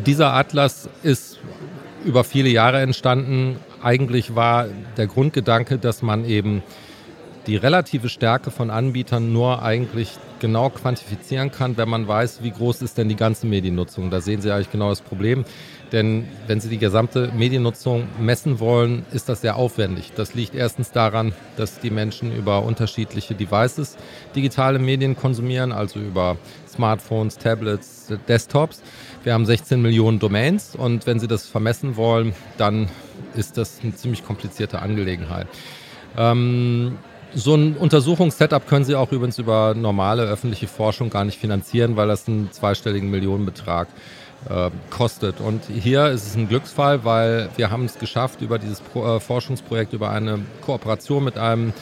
dieser 0.05 0.33
Atlas 0.33 0.89
ist 1.03 1.39
über 2.05 2.23
viele 2.23 2.49
Jahre 2.49 2.79
entstanden. 2.81 3.57
Eigentlich 3.83 4.35
war 4.35 4.67
der 4.95 5.07
Grundgedanke, 5.07 5.77
dass 5.77 6.01
man 6.01 6.23
eben 6.25 6.63
die 7.45 7.57
relative 7.57 8.09
Stärke 8.09 8.51
von 8.51 8.69
Anbietern 8.69 9.33
nur 9.33 9.61
eigentlich 9.61 10.11
genau 10.39 10.69
quantifizieren 10.69 11.51
kann, 11.51 11.77
wenn 11.77 11.89
man 11.89 12.07
weiß, 12.07 12.41
wie 12.41 12.51
groß 12.51 12.81
ist 12.81 12.97
denn 12.97 13.09
die 13.09 13.15
ganze 13.15 13.47
Mediennutzung. 13.47 14.09
Da 14.09 14.21
sehen 14.21 14.41
Sie 14.41 14.51
eigentlich 14.51 14.71
genau 14.71 14.89
das 14.89 15.01
Problem. 15.01 15.45
Denn 15.95 16.27
wenn 16.45 16.59
Sie 16.59 16.67
die 16.67 16.77
gesamte 16.77 17.31
Mediennutzung 17.37 18.09
messen 18.19 18.59
wollen, 18.59 19.05
ist 19.13 19.29
das 19.29 19.39
sehr 19.39 19.55
aufwendig. 19.55 20.11
Das 20.13 20.33
liegt 20.33 20.53
erstens 20.53 20.91
daran, 20.91 21.31
dass 21.55 21.79
die 21.79 21.89
Menschen 21.89 22.35
über 22.35 22.63
unterschiedliche 22.63 23.33
Devices 23.33 23.95
digitale 24.35 24.77
Medien 24.77 25.15
konsumieren, 25.15 25.71
also 25.71 26.01
über 26.01 26.35
Smartphones, 26.67 27.37
Tablets, 27.37 28.11
Desktops. 28.27 28.83
Wir 29.23 29.33
haben 29.33 29.45
16 29.45 29.81
Millionen 29.81 30.19
Domains 30.19 30.75
und 30.75 31.07
wenn 31.07 31.21
Sie 31.21 31.29
das 31.29 31.47
vermessen 31.47 31.95
wollen, 31.95 32.33
dann 32.57 32.89
ist 33.37 33.57
das 33.57 33.79
eine 33.81 33.95
ziemlich 33.95 34.25
komplizierte 34.25 34.81
Angelegenheit. 34.81 35.47
Ähm, 36.17 36.97
so 37.33 37.55
ein 37.55 37.77
Untersuchungssetup 37.77 38.67
können 38.67 38.83
Sie 38.83 38.95
auch 38.95 39.13
übrigens 39.13 39.39
über 39.39 39.73
normale 39.73 40.23
öffentliche 40.23 40.67
Forschung 40.67 41.09
gar 41.09 41.23
nicht 41.23 41.39
finanzieren, 41.39 41.95
weil 41.95 42.09
das 42.09 42.27
einen 42.27 42.51
zweistelligen 42.51 43.09
Millionenbetrag 43.09 43.87
äh, 44.49 44.69
kostet. 44.89 45.39
Und 45.39 45.63
hier 45.65 46.07
ist 46.07 46.27
es 46.27 46.35
ein 46.35 46.47
Glücksfall, 46.47 47.03
weil 47.03 47.49
wir 47.57 47.71
haben 47.71 47.85
es 47.85 47.97
geschafft, 47.97 48.41
über 48.41 48.59
dieses 48.59 48.81
Pro 48.81 49.15
äh, 49.15 49.19
Forschungsprojekt, 49.19 49.93
über 49.93 50.11
eine 50.11 50.39
Kooperation 50.61 51.23
mit 51.23 51.37
einem 51.37 51.73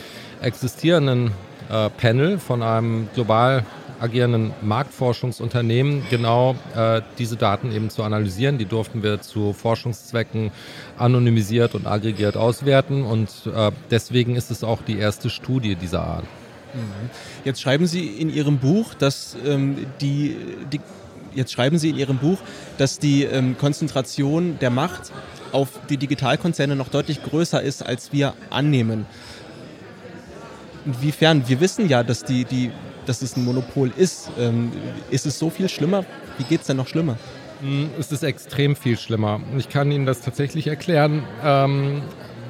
existierenden 0.42 1.32
äh, 1.70 1.90
Panel 1.90 2.40
von 2.40 2.62
einem 2.62 3.10
global 3.14 3.66
agierenden 4.00 4.52
Marktforschungsunternehmen 4.62 6.04
genau 6.10 6.56
äh, 6.76 7.02
diese 7.18 7.38
Daten 7.38 7.72
eben 7.72 7.90
zu 7.90 8.04
analysieren. 8.04 8.58
Die 8.58 8.66
durften 8.66 9.02
wir 9.02 9.22
zu 9.22 9.54
Forschungszwecken 9.54 10.52
anonymisiert 10.98 11.74
und 11.74 11.88
aggregiert 11.88 12.36
auswerten 12.36 13.04
und 13.04 13.30
äh, 13.56 13.72
deswegen 13.90 14.36
ist 14.36 14.52
es 14.52 14.64
auch 14.64 14.82
die 14.82 14.98
erste 14.98 15.30
Studie 15.30 15.76
dieser 15.76 16.04
Art. 16.04 16.26
Mhm. 16.74 17.10
Jetzt 17.46 17.62
schreiben 17.62 17.88
Sie 17.88 18.08
in 18.08 18.34
Ihrem 18.34 18.58
Buch, 18.58 18.94
dass 18.94 19.38
ähm, 19.46 19.86
die, 20.02 20.36
die 20.72 20.82
jetzt 21.36 21.52
schreiben 21.52 21.78
Sie 21.78 21.90
in 21.90 21.98
Ihrem 21.98 22.18
Buch, 22.18 22.40
dass 22.78 23.00
die 23.00 23.24
ähm, 23.24 23.58
Konzentration 23.58 24.58
der 24.60 24.70
Macht 24.70 25.12
auf 25.52 25.70
die 25.90 25.98
Digitalkonzerne 25.98 26.76
noch 26.76 26.90
deutlich 26.90 27.24
größer 27.24 27.62
ist, 27.62 27.86
als 27.86 28.12
wir 28.12 28.34
annehmen. 28.50 29.06
Inwiefern? 30.86 31.48
Wir 31.48 31.60
wissen 31.60 31.88
ja, 31.88 32.04
dass 32.04 32.24
die, 32.24 32.46
die 32.46 32.72
dass 33.06 33.22
es 33.22 33.36
ein 33.36 33.46
Monopol 33.46 33.92
ist. 33.96 34.32
Ähm, 34.40 34.72
ist 35.10 35.26
es 35.26 35.40
so 35.40 35.50
viel 35.50 35.70
schlimmer? 35.70 36.06
Wie 36.38 36.44
geht 36.44 36.62
es 36.62 36.68
denn 36.68 36.78
noch 36.78 36.88
schlimmer? 36.88 37.18
Hm, 37.62 37.90
es 38.00 38.12
ist 38.12 38.24
extrem 38.24 38.76
viel 38.76 38.98
schlimmer. 38.98 39.42
Ich 39.58 39.70
kann 39.70 39.92
Ihnen 39.92 40.06
das 40.06 40.22
tatsächlich 40.22 40.68
erklären, 40.68 41.24
ähm, 41.44 42.02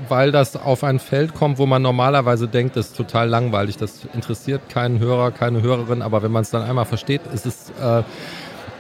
weil 0.09 0.31
das 0.31 0.55
auf 0.55 0.83
ein 0.83 0.99
Feld 0.99 1.33
kommt, 1.33 1.57
wo 1.57 1.65
man 1.65 1.81
normalerweise 1.81 2.47
denkt, 2.47 2.75
das 2.75 2.87
ist 2.87 2.97
total 2.97 3.29
langweilig, 3.29 3.77
das 3.77 4.01
interessiert 4.13 4.69
keinen 4.69 4.99
Hörer, 4.99 5.31
keine 5.31 5.61
Hörerin, 5.61 6.01
aber 6.01 6.23
wenn 6.23 6.31
man 6.31 6.41
es 6.41 6.49
dann 6.49 6.63
einmal 6.63 6.85
versteht, 6.85 7.21
ist 7.33 7.45
es 7.45 7.71
äh, 7.81 8.03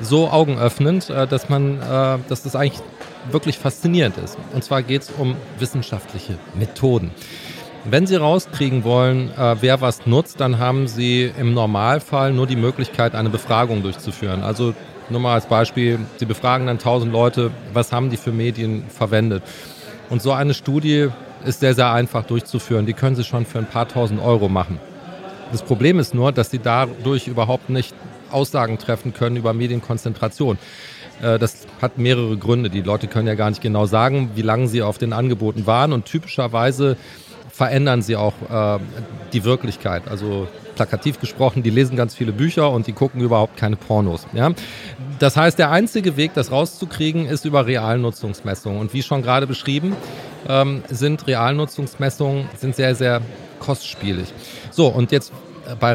so 0.03 0.29
augenöffnend, 0.29 1.09
äh, 1.09 1.27
dass 1.27 1.49
man, 1.49 1.81
äh, 1.81 2.17
dass 2.29 2.43
das 2.43 2.55
eigentlich 2.55 2.81
wirklich 3.31 3.57
faszinierend 3.57 4.17
ist. 4.17 4.37
Und 4.53 4.63
zwar 4.63 4.83
geht 4.83 5.03
es 5.03 5.11
um 5.17 5.35
wissenschaftliche 5.59 6.37
Methoden. 6.55 7.11
Wenn 7.85 8.07
Sie 8.07 8.15
rauskriegen 8.15 8.83
wollen, 8.83 9.31
äh, 9.37 9.57
wer 9.59 9.81
was 9.81 10.05
nutzt, 10.05 10.39
dann 10.39 10.57
haben 10.57 10.87
Sie 10.87 11.31
im 11.37 11.53
Normalfall 11.53 12.31
nur 12.31 12.47
die 12.47 12.55
Möglichkeit, 12.55 13.13
eine 13.13 13.29
Befragung 13.29 13.83
durchzuführen. 13.83 14.41
Also 14.41 14.73
nur 15.09 15.19
mal 15.19 15.33
als 15.33 15.47
Beispiel, 15.47 15.99
Sie 16.17 16.25
befragen 16.25 16.67
dann 16.67 16.77
1000 16.77 17.11
Leute, 17.11 17.51
was 17.73 17.91
haben 17.91 18.09
die 18.09 18.17
für 18.17 18.31
Medien 18.31 18.85
verwendet. 18.87 19.43
Und 20.09 20.21
so 20.21 20.31
eine 20.31 20.53
Studie 20.53 21.09
ist 21.45 21.59
sehr, 21.59 21.73
sehr 21.73 21.91
einfach 21.91 22.23
durchzuführen. 22.23 22.85
Die 22.85 22.93
können 22.93 23.15
Sie 23.15 23.23
schon 23.25 23.45
für 23.45 23.59
ein 23.59 23.65
paar 23.65 23.87
tausend 23.87 24.21
Euro 24.21 24.47
machen. 24.47 24.79
Das 25.51 25.61
Problem 25.61 25.99
ist 25.99 26.15
nur, 26.15 26.31
dass 26.31 26.51
Sie 26.51 26.59
dadurch 26.59 27.27
überhaupt 27.27 27.69
nicht 27.69 27.93
Aussagen 28.33 28.77
treffen 28.77 29.13
können 29.13 29.35
über 29.35 29.53
Medienkonzentration. 29.53 30.57
Äh, 31.21 31.39
das 31.39 31.67
hat 31.81 31.97
mehrere 31.97 32.37
Gründe. 32.37 32.69
Die 32.69 32.81
Leute 32.81 33.07
können 33.07 33.27
ja 33.27 33.35
gar 33.35 33.49
nicht 33.49 33.61
genau 33.61 33.85
sagen, 33.85 34.31
wie 34.35 34.41
lange 34.41 34.67
sie 34.67 34.81
auf 34.81 34.97
den 34.97 35.13
Angeboten 35.13 35.65
waren 35.65 35.93
und 35.93 36.05
typischerweise 36.05 36.97
verändern 37.49 38.01
sie 38.01 38.15
auch 38.15 38.33
äh, 38.49 38.79
die 39.31 39.43
Wirklichkeit. 39.43 40.07
Also 40.07 40.47
plakativ 40.75 41.19
gesprochen, 41.19 41.61
die 41.61 41.69
lesen 41.69 41.95
ganz 41.95 42.15
viele 42.15 42.31
Bücher 42.31 42.71
und 42.71 42.87
die 42.87 42.93
gucken 42.93 43.21
überhaupt 43.21 43.57
keine 43.57 43.75
Pornos. 43.75 44.25
Ja? 44.33 44.51
Das 45.19 45.37
heißt, 45.37 45.59
der 45.59 45.69
einzige 45.69 46.17
Weg, 46.17 46.33
das 46.33 46.51
rauszukriegen, 46.51 47.27
ist 47.27 47.45
über 47.45 47.67
Realnutzungsmessungen. 47.67 48.79
Und 48.79 48.93
wie 48.93 49.03
schon 49.03 49.21
gerade 49.21 49.45
beschrieben, 49.45 49.95
ähm, 50.49 50.83
sind 50.89 51.27
Realnutzungsmessungen 51.27 52.49
sind 52.57 52.75
sehr, 52.75 52.95
sehr 52.95 53.21
kostspielig. 53.59 54.33
So, 54.71 54.87
und 54.87 55.11
jetzt 55.11 55.31
bei 55.79 55.93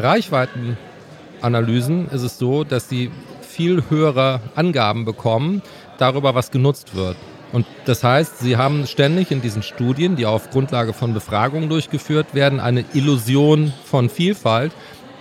Reichweitenanalysen 1.39 2.09
ist 2.09 2.23
es 2.23 2.37
so, 2.37 2.63
dass 2.63 2.89
sie 2.89 3.11
viel 3.41 3.83
höhere 3.89 4.41
Angaben 4.55 5.05
bekommen 5.05 5.61
darüber, 5.97 6.35
was 6.35 6.51
genutzt 6.51 6.95
wird. 6.95 7.17
Und 7.51 7.65
das 7.85 8.03
heißt, 8.03 8.39
sie 8.39 8.57
haben 8.57 8.85
ständig 8.85 9.31
in 9.31 9.41
diesen 9.41 9.63
Studien, 9.63 10.15
die 10.15 10.25
auf 10.25 10.51
Grundlage 10.51 10.93
von 10.93 11.13
Befragungen 11.13 11.67
durchgeführt 11.67 12.35
werden, 12.35 12.59
eine 12.59 12.85
Illusion 12.93 13.73
von 13.85 14.09
Vielfalt, 14.09 14.71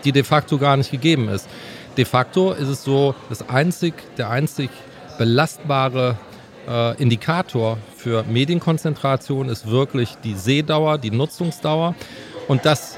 die 0.05 0.13
de 0.13 0.25
facto 0.25 0.59
gar 0.59 0.77
nicht 0.77 0.91
gegeben 0.91 1.29
ist. 1.29 1.49
De 1.97 2.05
facto 2.05 2.53
ist 2.53 2.69
es 2.69 2.85
so, 2.85 3.15
das 3.31 3.49
einzig, 3.49 3.95
der 4.19 4.29
einzig 4.31 4.71
belastbare 5.17 6.17
äh, 6.69 7.03
Indikator 7.03 7.79
für 7.97 8.25
Medienkonzentration 8.25 9.49
ist 9.49 9.69
wirklich 9.71 10.17
die 10.23 10.35
Sehdauer, 10.35 10.99
die 10.99 11.11
Nutzungsdauer. 11.11 11.95
Und 12.47 12.67
das 12.67 12.98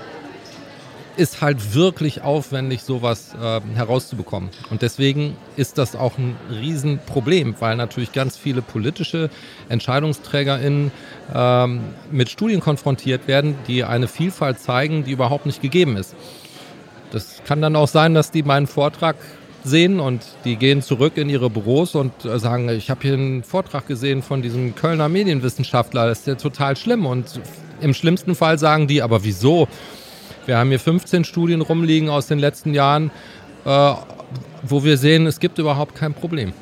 ist 1.17 1.43
halt 1.43 1.75
wirklich 1.75 2.23
aufwendig, 2.23 2.83
sowas 2.83 3.35
äh, 3.35 3.61
herauszubekommen. 3.75 4.51
Und 4.71 4.83
deswegen 4.83 5.37
ist 5.57 5.79
das 5.79 5.97
auch 5.97 6.19
ein 6.19 6.37
Riesenproblem, 6.51 7.57
weil 7.59 7.77
natürlich 7.77 8.13
ganz 8.13 8.37
viele 8.37 8.63
politische 8.63 9.31
EntscheidungsträgerInnen 9.69 10.93
ähm, 11.35 11.81
mit 12.11 12.31
Studien 12.31 12.61
konfrontiert 12.61 13.29
werden, 13.29 13.57
die 13.67 13.85
eine 13.85 14.09
Vielfalt 14.09 14.61
zeigen, 14.61 15.05
die 15.05 15.13
überhaupt 15.13 15.47
nicht 15.47 15.63
gegeben 15.63 15.97
ist. 15.97 16.15
Das 17.11 17.43
kann 17.45 17.61
dann 17.61 17.77
auch 17.77 17.89
sein, 17.89 18.15
dass 18.15 18.31
die 18.31 18.43
meinen 18.43 18.67
Vortrag 18.67 19.17
sehen 19.65 20.01
und 20.01 20.23
die 20.45 20.57
gehen 20.57 20.83
zurück 20.83 21.17
in 21.17 21.29
ihre 21.29 21.51
Büros 21.51 21.95
und 21.95 22.25
äh, 22.25 22.39
sagen, 22.39 22.69
ich 22.71 22.91
habe 22.91 23.03
hier 23.03 23.15
einen 23.15 23.43
Vortrag 23.43 23.87
gesehen 23.87 24.23
von 24.23 24.43
diesem 24.43 24.75
Kölner 24.75 25.09
Medienwissenschaftler, 25.09 26.07
das 26.07 26.21
ist 26.21 26.27
ja 26.27 26.35
total 26.37 26.77
schlimm. 26.77 27.05
Und 27.07 27.41
im 27.81 27.95
schlimmsten 27.95 28.35
Fall 28.35 28.59
sagen 28.59 28.87
die, 28.87 29.03
aber 29.03 29.25
wieso? 29.25 29.69
Wir 30.51 30.59
haben 30.59 30.71
hier 30.71 30.81
15 30.81 31.23
Studien 31.23 31.61
rumliegen 31.61 32.09
aus 32.09 32.27
den 32.27 32.41
letzten 32.41 32.75
Jahren, 32.75 33.13
äh, 33.65 33.95
wo 34.65 34.83
wir 34.83 34.97
sehen, 34.97 35.29
es 35.29 35.39
gibt 35.39 35.61
überhaupt 35.61 35.95
kein 35.95 36.13
Problem. 36.13 36.53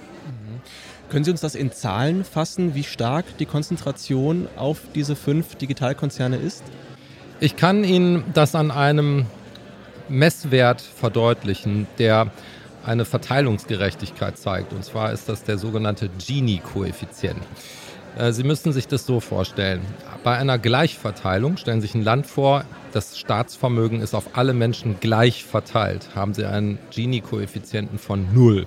Können 1.08 1.24
Sie 1.24 1.30
uns 1.30 1.40
das 1.40 1.54
in 1.54 1.72
Zahlen 1.72 2.22
fassen, 2.22 2.74
wie 2.74 2.84
stark 2.84 3.24
die 3.38 3.46
Konzentration 3.46 4.46
auf 4.56 4.80
diese 4.94 5.16
fünf 5.16 5.54
Digitalkonzerne 5.54 6.36
ist? 6.36 6.64
Ich 7.40 7.56
kann 7.56 7.82
Ihnen 7.82 8.24
das 8.34 8.54
an 8.54 8.70
einem 8.70 9.24
Messwert 10.10 10.82
verdeutlichen, 10.82 11.86
der 11.98 12.30
eine 12.84 13.06
Verteilungsgerechtigkeit 13.06 14.36
zeigt. 14.36 14.74
Und 14.74 14.84
zwar 14.84 15.14
ist 15.14 15.30
das 15.30 15.44
der 15.44 15.56
sogenannte 15.56 16.10
Gini-Koeffizient. 16.10 17.40
Äh, 18.16 18.32
Sie 18.32 18.44
müssen 18.44 18.72
sich 18.72 18.88
das 18.88 19.06
so 19.06 19.20
vorstellen. 19.20 19.80
Bei 20.24 20.36
einer 20.36 20.58
Gleichverteilung 20.58 21.56
stellen 21.56 21.80
Sie 21.80 21.86
sich 21.86 21.94
ein 21.94 22.02
Land 22.02 22.26
vor, 22.26 22.64
das 22.92 23.18
Staatsvermögen 23.18 24.00
ist 24.00 24.14
auf 24.14 24.36
alle 24.36 24.54
Menschen 24.54 24.96
gleich 25.00 25.44
verteilt. 25.44 26.08
Haben 26.14 26.34
Sie 26.34 26.44
einen 26.44 26.78
Gini-Koeffizienten 26.90 27.98
von 27.98 28.26
null. 28.32 28.66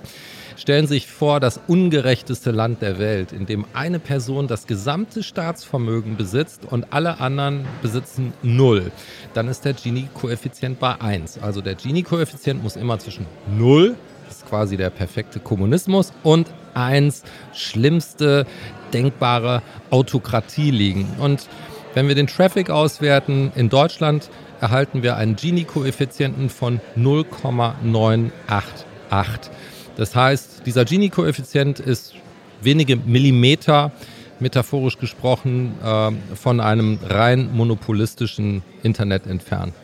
Stellen 0.56 0.86
Sie 0.86 0.94
sich 0.94 1.06
vor, 1.08 1.40
das 1.40 1.60
ungerechteste 1.66 2.50
Land 2.50 2.82
der 2.82 2.98
Welt, 2.98 3.32
in 3.32 3.46
dem 3.46 3.64
eine 3.72 3.98
Person 3.98 4.46
das 4.46 4.66
gesamte 4.66 5.22
Staatsvermögen 5.22 6.16
besitzt 6.16 6.62
und 6.70 6.92
alle 6.92 7.20
anderen 7.20 7.64
besitzen 7.80 8.32
null. 8.42 8.92
Dann 9.34 9.48
ist 9.48 9.64
der 9.64 9.72
Gini-Koeffizient 9.72 10.78
bei 10.78 11.00
1. 11.00 11.38
Also 11.38 11.60
der 11.60 11.74
Gini-Koeffizient 11.74 12.62
muss 12.62 12.76
immer 12.76 12.98
zwischen 12.98 13.26
null, 13.58 13.96
das 14.28 14.38
ist 14.38 14.48
quasi 14.48 14.76
der 14.76 14.90
perfekte 14.90 15.40
Kommunismus, 15.40 16.12
und 16.22 16.48
1, 16.74 17.22
schlimmste 17.52 18.46
denkbare 18.92 19.62
Autokratie 19.90 20.70
liegen. 20.70 21.08
Und 21.18 21.48
wenn 21.94 22.08
wir 22.08 22.14
den 22.14 22.26
Traffic 22.26 22.70
auswerten 22.70 23.52
in 23.54 23.68
Deutschland, 23.68 24.30
erhalten 24.60 25.02
wir 25.02 25.16
einen 25.16 25.36
Gini-Koeffizienten 25.36 26.48
von 26.48 26.80
0,988. 26.96 29.52
Das 29.96 30.16
heißt, 30.16 30.62
dieser 30.64 30.84
Gini-Koeffizient 30.84 31.80
ist 31.80 32.14
wenige 32.62 32.96
Millimeter, 32.96 33.92
metaphorisch 34.40 34.98
gesprochen, 34.98 35.74
äh, 35.84 36.12
von 36.34 36.60
einem 36.60 36.98
rein 37.02 37.50
monopolistischen 37.52 38.62
Internet 38.82 39.26
entfernt. 39.26 39.74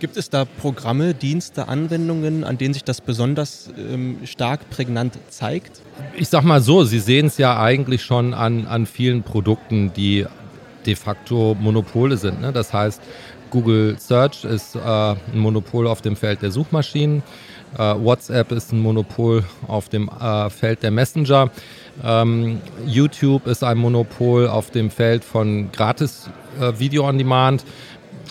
Gibt 0.00 0.16
es 0.16 0.30
da 0.30 0.44
Programme, 0.44 1.12
Dienste, 1.12 1.66
Anwendungen, 1.66 2.44
an 2.44 2.56
denen 2.56 2.72
sich 2.72 2.84
das 2.84 3.00
besonders 3.00 3.70
ähm, 3.76 4.18
stark 4.24 4.70
prägnant 4.70 5.18
zeigt? 5.28 5.80
Ich 6.16 6.28
sag 6.28 6.44
mal 6.44 6.60
so, 6.60 6.84
Sie 6.84 7.00
sehen 7.00 7.26
es 7.26 7.38
ja 7.38 7.60
eigentlich 7.60 8.02
schon 8.02 8.32
an, 8.32 8.66
an 8.66 8.86
vielen 8.86 9.24
Produkten, 9.24 9.92
die 9.92 10.24
de 10.86 10.94
facto 10.94 11.56
Monopole 11.58 12.16
sind. 12.16 12.40
Ne? 12.40 12.52
Das 12.52 12.72
heißt, 12.72 13.00
Google 13.50 13.96
Search 13.98 14.44
ist 14.44 14.76
äh, 14.76 14.78
ein 14.78 15.18
Monopol 15.34 15.86
auf 15.88 16.00
dem 16.00 16.14
Feld 16.14 16.42
der 16.42 16.52
Suchmaschinen. 16.52 17.22
Äh, 17.76 17.78
WhatsApp 17.78 18.52
ist 18.52 18.72
ein 18.72 18.80
Monopol 18.80 19.44
auf 19.66 19.88
dem 19.88 20.08
äh, 20.08 20.48
Feld 20.50 20.82
der 20.82 20.90
Messenger. 20.90 21.50
Ähm, 22.04 22.60
YouTube 22.86 23.46
ist 23.46 23.64
ein 23.64 23.78
Monopol 23.78 24.46
auf 24.46 24.70
dem 24.70 24.90
Feld 24.90 25.24
von 25.24 25.72
Gratis 25.72 26.30
äh, 26.60 26.78
Video 26.78 27.08
on 27.08 27.18
Demand 27.18 27.64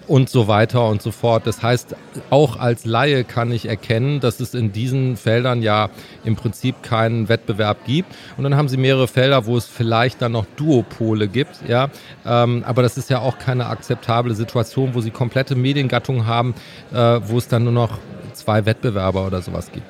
und 0.07 0.29
so 0.29 0.47
weiter 0.47 0.87
und 0.87 1.01
so 1.01 1.11
fort. 1.11 1.45
Das 1.45 1.61
heißt, 1.61 1.95
auch 2.29 2.57
als 2.57 2.85
Laie 2.85 3.23
kann 3.23 3.51
ich 3.51 3.67
erkennen, 3.67 4.19
dass 4.19 4.39
es 4.39 4.53
in 4.53 4.71
diesen 4.71 5.17
Feldern 5.17 5.61
ja 5.61 5.89
im 6.23 6.35
Prinzip 6.35 6.81
keinen 6.81 7.29
Wettbewerb 7.29 7.85
gibt. 7.85 8.13
Und 8.37 8.43
dann 8.43 8.55
haben 8.55 8.69
sie 8.69 8.77
mehrere 8.77 9.07
Felder, 9.07 9.45
wo 9.45 9.57
es 9.57 9.65
vielleicht 9.65 10.21
dann 10.21 10.31
noch 10.31 10.45
Duopole 10.55 11.27
gibt. 11.27 11.59
Ja, 11.67 11.89
ähm, 12.25 12.63
aber 12.65 12.81
das 12.81 12.97
ist 12.97 13.09
ja 13.09 13.19
auch 13.19 13.37
keine 13.37 13.67
akzeptable 13.67 14.35
Situation, 14.35 14.93
wo 14.93 15.01
sie 15.01 15.11
komplette 15.11 15.55
Mediengattungen 15.55 16.25
haben, 16.25 16.55
äh, 16.93 16.95
wo 16.95 17.37
es 17.37 17.47
dann 17.47 17.63
nur 17.63 17.73
noch 17.73 17.97
zwei 18.33 18.65
Wettbewerber 18.65 19.25
oder 19.25 19.41
sowas 19.41 19.71
gibt. 19.71 19.85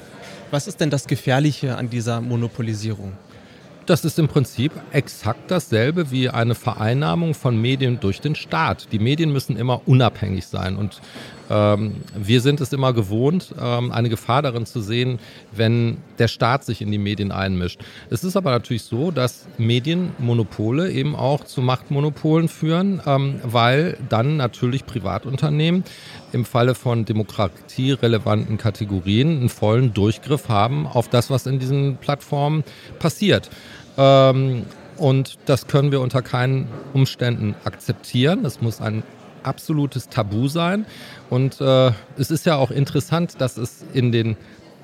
Was 0.49 0.67
ist 0.67 0.79
denn 0.79 0.89
das 0.89 1.07
Gefährliche 1.07 1.75
an 1.75 1.89
dieser 1.89 2.21
Monopolisierung? 2.21 3.13
Das 3.87 4.03
ist 4.03 4.19
im 4.19 4.27
Prinzip 4.27 4.73
exakt 4.91 5.49
dasselbe 5.49 6.11
wie 6.11 6.27
eine 6.29 6.55
Vereinnahmung 6.55 7.33
von 7.33 7.55
Medien 7.59 8.01
durch 8.01 8.19
den 8.19 8.35
Staat. 8.35 8.91
Die 8.91 8.99
Medien 8.99 9.31
müssen 9.31 9.55
immer 9.55 9.87
unabhängig 9.87 10.45
sein 10.47 10.75
und 10.75 10.99
ähm, 11.49 11.95
wir 12.13 12.41
sind 12.41 12.59
es 12.59 12.73
immer 12.73 12.91
gewohnt, 12.91 13.55
ähm, 13.57 13.93
eine 13.93 14.09
Gefahr 14.09 14.41
darin 14.41 14.65
zu 14.65 14.81
sehen, 14.81 15.19
wenn 15.53 15.99
der 16.19 16.27
Staat 16.27 16.65
sich 16.65 16.81
in 16.81 16.91
die 16.91 16.97
Medien 16.97 17.31
einmischt. 17.31 17.79
Es 18.09 18.25
ist 18.25 18.35
aber 18.35 18.51
natürlich 18.51 18.83
so, 18.83 19.11
dass 19.11 19.47
Medienmonopole 19.57 20.91
eben 20.91 21.15
auch 21.15 21.45
zu 21.45 21.61
Machtmonopolen 21.61 22.49
führen, 22.49 23.01
ähm, 23.05 23.39
weil 23.43 23.97
dann 24.09 24.35
natürlich 24.35 24.85
Privatunternehmen 24.85 25.85
im 26.33 26.43
Falle 26.43 26.75
von 26.75 27.05
demokratierelevanten 27.05 28.57
Kategorien 28.57 29.39
einen 29.39 29.49
vollen 29.49 29.93
Durchgriff 29.93 30.49
haben 30.49 30.85
auf 30.85 31.07
das, 31.07 31.29
was 31.29 31.45
in 31.45 31.59
diesen 31.59 31.95
Plattformen 31.97 32.65
passiert. 32.99 33.49
Ähm, 33.97 34.65
und 34.97 35.37
das 35.45 35.67
können 35.67 35.91
wir 35.91 36.01
unter 36.01 36.21
keinen 36.21 36.67
Umständen 36.93 37.55
akzeptieren. 37.63 38.45
Es 38.45 38.61
muss 38.61 38.81
ein 38.81 39.03
absolutes 39.43 40.09
Tabu 40.09 40.47
sein. 40.47 40.85
Und 41.29 41.61
äh, 41.61 41.91
es 42.17 42.31
ist 42.31 42.45
ja 42.45 42.55
auch 42.55 42.71
interessant, 42.71 43.39
dass 43.39 43.57
es 43.57 43.85
in 43.93 44.11
den 44.11 44.37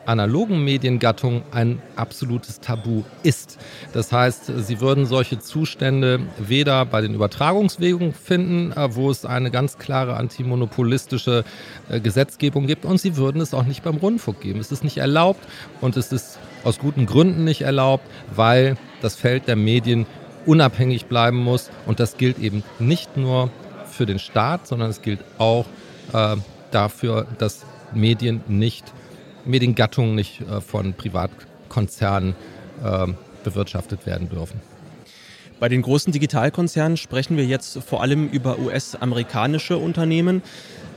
analogen 0.05 0.63
Mediengattungen 0.63 1.43
ein 1.51 1.81
absolutes 1.95 2.59
Tabu 2.59 3.03
ist. 3.23 3.57
Das 3.93 4.11
heißt, 4.11 4.51
Sie 4.57 4.81
würden 4.81 5.05
solche 5.05 5.39
Zustände 5.39 6.19
weder 6.37 6.85
bei 6.85 7.01
den 7.01 7.13
Übertragungswegen 7.13 8.13
finden, 8.13 8.71
äh, 8.71 8.95
wo 8.95 9.09
es 9.09 9.25
eine 9.25 9.51
ganz 9.51 9.77
klare 9.77 10.15
antimonopolistische 10.15 11.43
äh, 11.89 11.99
Gesetzgebung 11.99 12.67
gibt, 12.67 12.85
und 12.85 12.99
Sie 12.99 13.17
würden 13.17 13.41
es 13.41 13.53
auch 13.53 13.65
nicht 13.65 13.83
beim 13.83 13.97
Rundfunk 13.97 14.41
geben. 14.41 14.59
Es 14.59 14.71
ist 14.71 14.83
nicht 14.83 14.97
erlaubt 14.97 15.41
und 15.81 15.97
es 15.97 16.11
ist 16.11 16.39
aus 16.63 16.79
guten 16.79 17.05
Gründen 17.05 17.43
nicht 17.43 17.61
erlaubt, 17.61 18.05
weil 18.35 18.77
das 19.01 19.15
Feld 19.15 19.47
der 19.47 19.55
Medien 19.55 20.05
unabhängig 20.45 21.05
bleiben 21.05 21.37
muss. 21.37 21.69
Und 21.85 21.99
das 21.99 22.17
gilt 22.17 22.39
eben 22.39 22.63
nicht 22.79 23.17
nur 23.17 23.49
für 23.89 24.05
den 24.05 24.19
Staat, 24.19 24.67
sondern 24.67 24.89
es 24.89 25.01
gilt 25.01 25.19
auch 25.37 25.65
äh, 26.13 26.35
dafür, 26.71 27.27
dass 27.37 27.65
Medien 27.93 28.41
nicht, 28.47 28.85
Mediengattungen 29.45 30.15
nicht 30.15 30.41
äh, 30.41 30.61
von 30.61 30.93
Privatkonzernen 30.93 32.35
äh, 32.83 33.07
bewirtschaftet 33.43 34.05
werden 34.05 34.29
dürfen. 34.29 34.61
Bei 35.59 35.69
den 35.69 35.81
großen 35.81 36.11
Digitalkonzernen 36.11 36.97
sprechen 36.97 37.37
wir 37.37 37.45
jetzt 37.45 37.77
vor 37.83 38.01
allem 38.01 38.27
über 38.27 38.59
US-amerikanische 38.59 39.77
Unternehmen. 39.77 40.41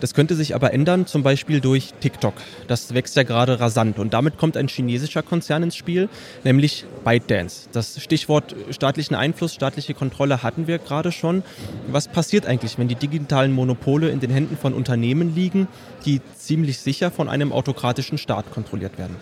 Das 0.00 0.14
könnte 0.14 0.34
sich 0.34 0.54
aber 0.54 0.72
ändern, 0.72 1.06
zum 1.06 1.22
Beispiel 1.22 1.60
durch 1.60 1.94
TikTok. 2.00 2.34
Das 2.68 2.94
wächst 2.94 3.16
ja 3.16 3.22
gerade 3.22 3.60
rasant 3.60 3.98
und 3.98 4.12
damit 4.12 4.38
kommt 4.38 4.56
ein 4.56 4.68
chinesischer 4.68 5.22
Konzern 5.22 5.62
ins 5.62 5.76
Spiel, 5.76 6.08
nämlich 6.44 6.84
ByteDance. 7.04 7.68
Das 7.72 8.00
Stichwort 8.02 8.54
staatlichen 8.70 9.14
Einfluss, 9.14 9.54
staatliche 9.54 9.94
Kontrolle 9.94 10.42
hatten 10.42 10.66
wir 10.66 10.78
gerade 10.78 11.12
schon. 11.12 11.42
Was 11.88 12.08
passiert 12.08 12.46
eigentlich, 12.46 12.78
wenn 12.78 12.88
die 12.88 12.94
digitalen 12.94 13.52
Monopole 13.52 14.10
in 14.10 14.20
den 14.20 14.30
Händen 14.30 14.56
von 14.56 14.74
Unternehmen 14.74 15.34
liegen, 15.34 15.68
die 16.04 16.20
ziemlich 16.36 16.78
sicher 16.78 17.10
von 17.10 17.28
einem 17.28 17.52
autokratischen 17.52 18.18
Staat 18.18 18.50
kontrolliert 18.52 18.98
werden? 18.98 19.16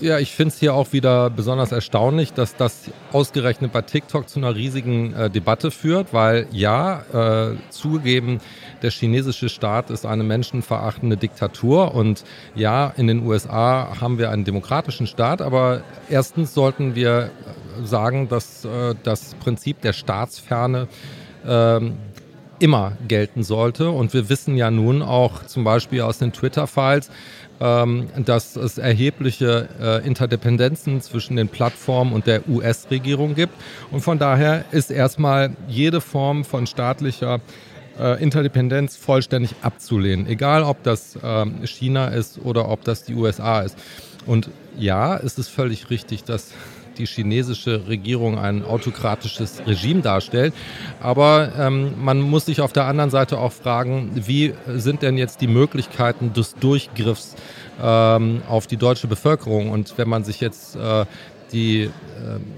Ja, 0.00 0.18
ich 0.18 0.30
finde 0.34 0.54
es 0.54 0.58
hier 0.58 0.72
auch 0.72 0.94
wieder 0.94 1.28
besonders 1.28 1.72
erstaunlich, 1.72 2.32
dass 2.32 2.56
das 2.56 2.90
ausgerechnet 3.12 3.70
bei 3.70 3.82
TikTok 3.82 4.30
zu 4.30 4.38
einer 4.38 4.54
riesigen 4.54 5.12
äh, 5.12 5.28
Debatte 5.28 5.70
führt, 5.70 6.14
weil 6.14 6.46
ja, 6.52 7.50
äh, 7.50 7.56
zugegeben, 7.68 8.40
der 8.80 8.92
chinesische 8.92 9.50
Staat 9.50 9.90
ist 9.90 10.06
eine 10.06 10.24
menschenverachtende 10.24 11.18
Diktatur 11.18 11.94
und 11.94 12.24
ja, 12.54 12.94
in 12.96 13.08
den 13.08 13.26
USA 13.26 14.00
haben 14.00 14.16
wir 14.16 14.30
einen 14.30 14.44
demokratischen 14.44 15.06
Staat, 15.06 15.42
aber 15.42 15.82
erstens 16.08 16.54
sollten 16.54 16.94
wir 16.94 17.30
sagen, 17.84 18.30
dass 18.30 18.64
äh, 18.64 18.94
das 19.02 19.34
Prinzip 19.34 19.82
der 19.82 19.92
Staatsferne 19.92 20.88
ähm, 21.46 21.98
immer 22.60 22.92
gelten 23.08 23.42
sollte. 23.42 23.90
Und 23.90 24.14
wir 24.14 24.28
wissen 24.28 24.56
ja 24.56 24.70
nun 24.70 25.02
auch 25.02 25.44
zum 25.46 25.64
Beispiel 25.64 26.02
aus 26.02 26.18
den 26.18 26.32
Twitter-Files, 26.32 27.10
dass 27.60 28.56
es 28.56 28.78
erhebliche 28.78 29.68
äh, 29.78 30.06
Interdependenzen 30.06 31.02
zwischen 31.02 31.36
den 31.36 31.48
Plattformen 31.48 32.14
und 32.14 32.26
der 32.26 32.48
US-Regierung 32.48 33.34
gibt. 33.34 33.52
Und 33.90 34.00
von 34.00 34.18
daher 34.18 34.64
ist 34.70 34.90
erstmal 34.90 35.50
jede 35.68 36.00
Form 36.00 36.44
von 36.44 36.66
staatlicher 36.66 37.40
äh, 37.98 38.22
Interdependenz 38.22 38.96
vollständig 38.96 39.56
abzulehnen, 39.60 40.26
egal 40.26 40.62
ob 40.62 40.82
das 40.84 41.18
ähm, 41.22 41.66
China 41.66 42.08
ist 42.08 42.40
oder 42.42 42.68
ob 42.70 42.82
das 42.84 43.04
die 43.04 43.14
USA 43.14 43.60
ist. 43.60 43.76
Und 44.24 44.50
ja, 44.78 45.16
es 45.18 45.38
ist 45.38 45.48
völlig 45.48 45.90
richtig, 45.90 46.24
dass 46.24 46.52
die 47.00 47.06
chinesische 47.06 47.88
Regierung 47.88 48.38
ein 48.38 48.64
autokratisches 48.64 49.62
Regime 49.66 50.02
darstellt. 50.02 50.54
Aber 51.00 51.52
ähm, 51.58 51.94
man 51.98 52.20
muss 52.20 52.46
sich 52.46 52.60
auf 52.60 52.72
der 52.72 52.84
anderen 52.84 53.10
Seite 53.10 53.38
auch 53.38 53.52
fragen, 53.52 54.10
wie 54.14 54.54
sind 54.66 55.02
denn 55.02 55.16
jetzt 55.16 55.40
die 55.40 55.46
Möglichkeiten 55.46 56.32
des 56.32 56.54
Durchgriffs 56.54 57.36
ähm, 57.82 58.42
auf 58.48 58.66
die 58.66 58.76
deutsche 58.76 59.06
Bevölkerung? 59.06 59.70
Und 59.70 59.96
wenn 59.96 60.08
man 60.08 60.24
sich 60.24 60.40
jetzt 60.40 60.76
äh, 60.76 61.06
die, 61.52 61.84
äh, 61.84 61.90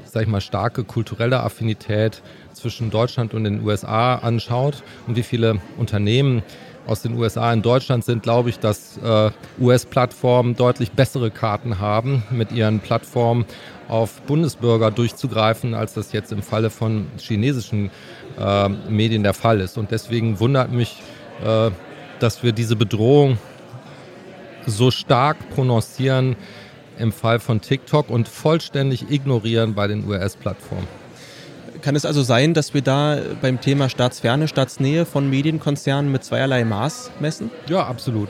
sag 0.05 0.23
ich 0.23 0.29
mal, 0.29 0.41
starke 0.41 0.85
kulturelle 0.85 1.41
Affinität 1.41 2.21
zwischen 2.53 2.91
Deutschland 2.91 3.33
und 3.35 3.45
den 3.45 3.65
USA 3.65 4.17
anschaut 4.17 4.83
und 5.07 5.17
wie 5.17 5.23
viele 5.23 5.61
Unternehmen 5.79 6.43
aus 6.87 7.03
den 7.03 7.17
USA 7.17 7.53
in 7.53 7.63
Deutschland 7.63 8.05
sind, 8.05 8.23
glaube 8.23 8.51
ich, 8.51 8.59
dass 8.59 8.99
äh, 8.99 9.31
US-Plattformen 9.61 10.57
deutlich 10.57 10.93
bessere 10.93 11.31
Karten 11.31 11.79
haben 11.79 12.25
mit 12.31 12.53
ihren 12.53 12.81
Plattformen 12.81 13.45
auf 13.89 14.23
Bundesbürger 14.23 14.91
durchzugreifen, 14.91 15.75
als 15.75 15.95
das 15.95 16.13
jetzt 16.13 16.33
im 16.33 16.43
Falle 16.43 16.71
von 16.71 17.07
chinesischen 17.19 17.91
äh, 18.39 18.69
Medien 18.69 19.23
der 19.23 19.35
Fall 19.35 19.61
ist. 19.61 19.79
Und 19.79 19.91
deswegen 19.91 20.41
wundert 20.41 20.73
mich, 20.73 21.03
äh, 21.45 21.71
dass 22.19 22.43
wir 22.43 22.53
diese 22.53 22.77
Bedrohung 22.77 23.39
so 24.67 24.91
stark 24.91 25.37
prononcieren 25.51 26.37
im 26.99 27.13
Fall 27.13 27.41
von 27.41 27.61
TikTok 27.61 28.11
und 28.11 28.29
vollständig 28.29 29.11
ignorieren 29.11 29.75
bei 29.75 29.87
den 29.87 30.07
US-Plattformen. 30.09 31.02
Kann 31.81 31.97
es 31.97 32.05
also 32.05 32.23
sein, 32.23 32.55
dass 32.55 32.75
wir 32.75 32.83
da 32.83 33.19
beim 33.41 33.61
Thema 33.61 33.89
Staatsferne, 33.89 34.47
Staatsnähe 34.47 35.05
von 35.05 35.29
Medienkonzernen 35.29 36.13
mit 36.13 36.25
zweierlei 36.25 36.65
Maß 36.65 37.11
messen? 37.21 37.51
Ja, 37.69 37.87
absolut. 37.87 38.29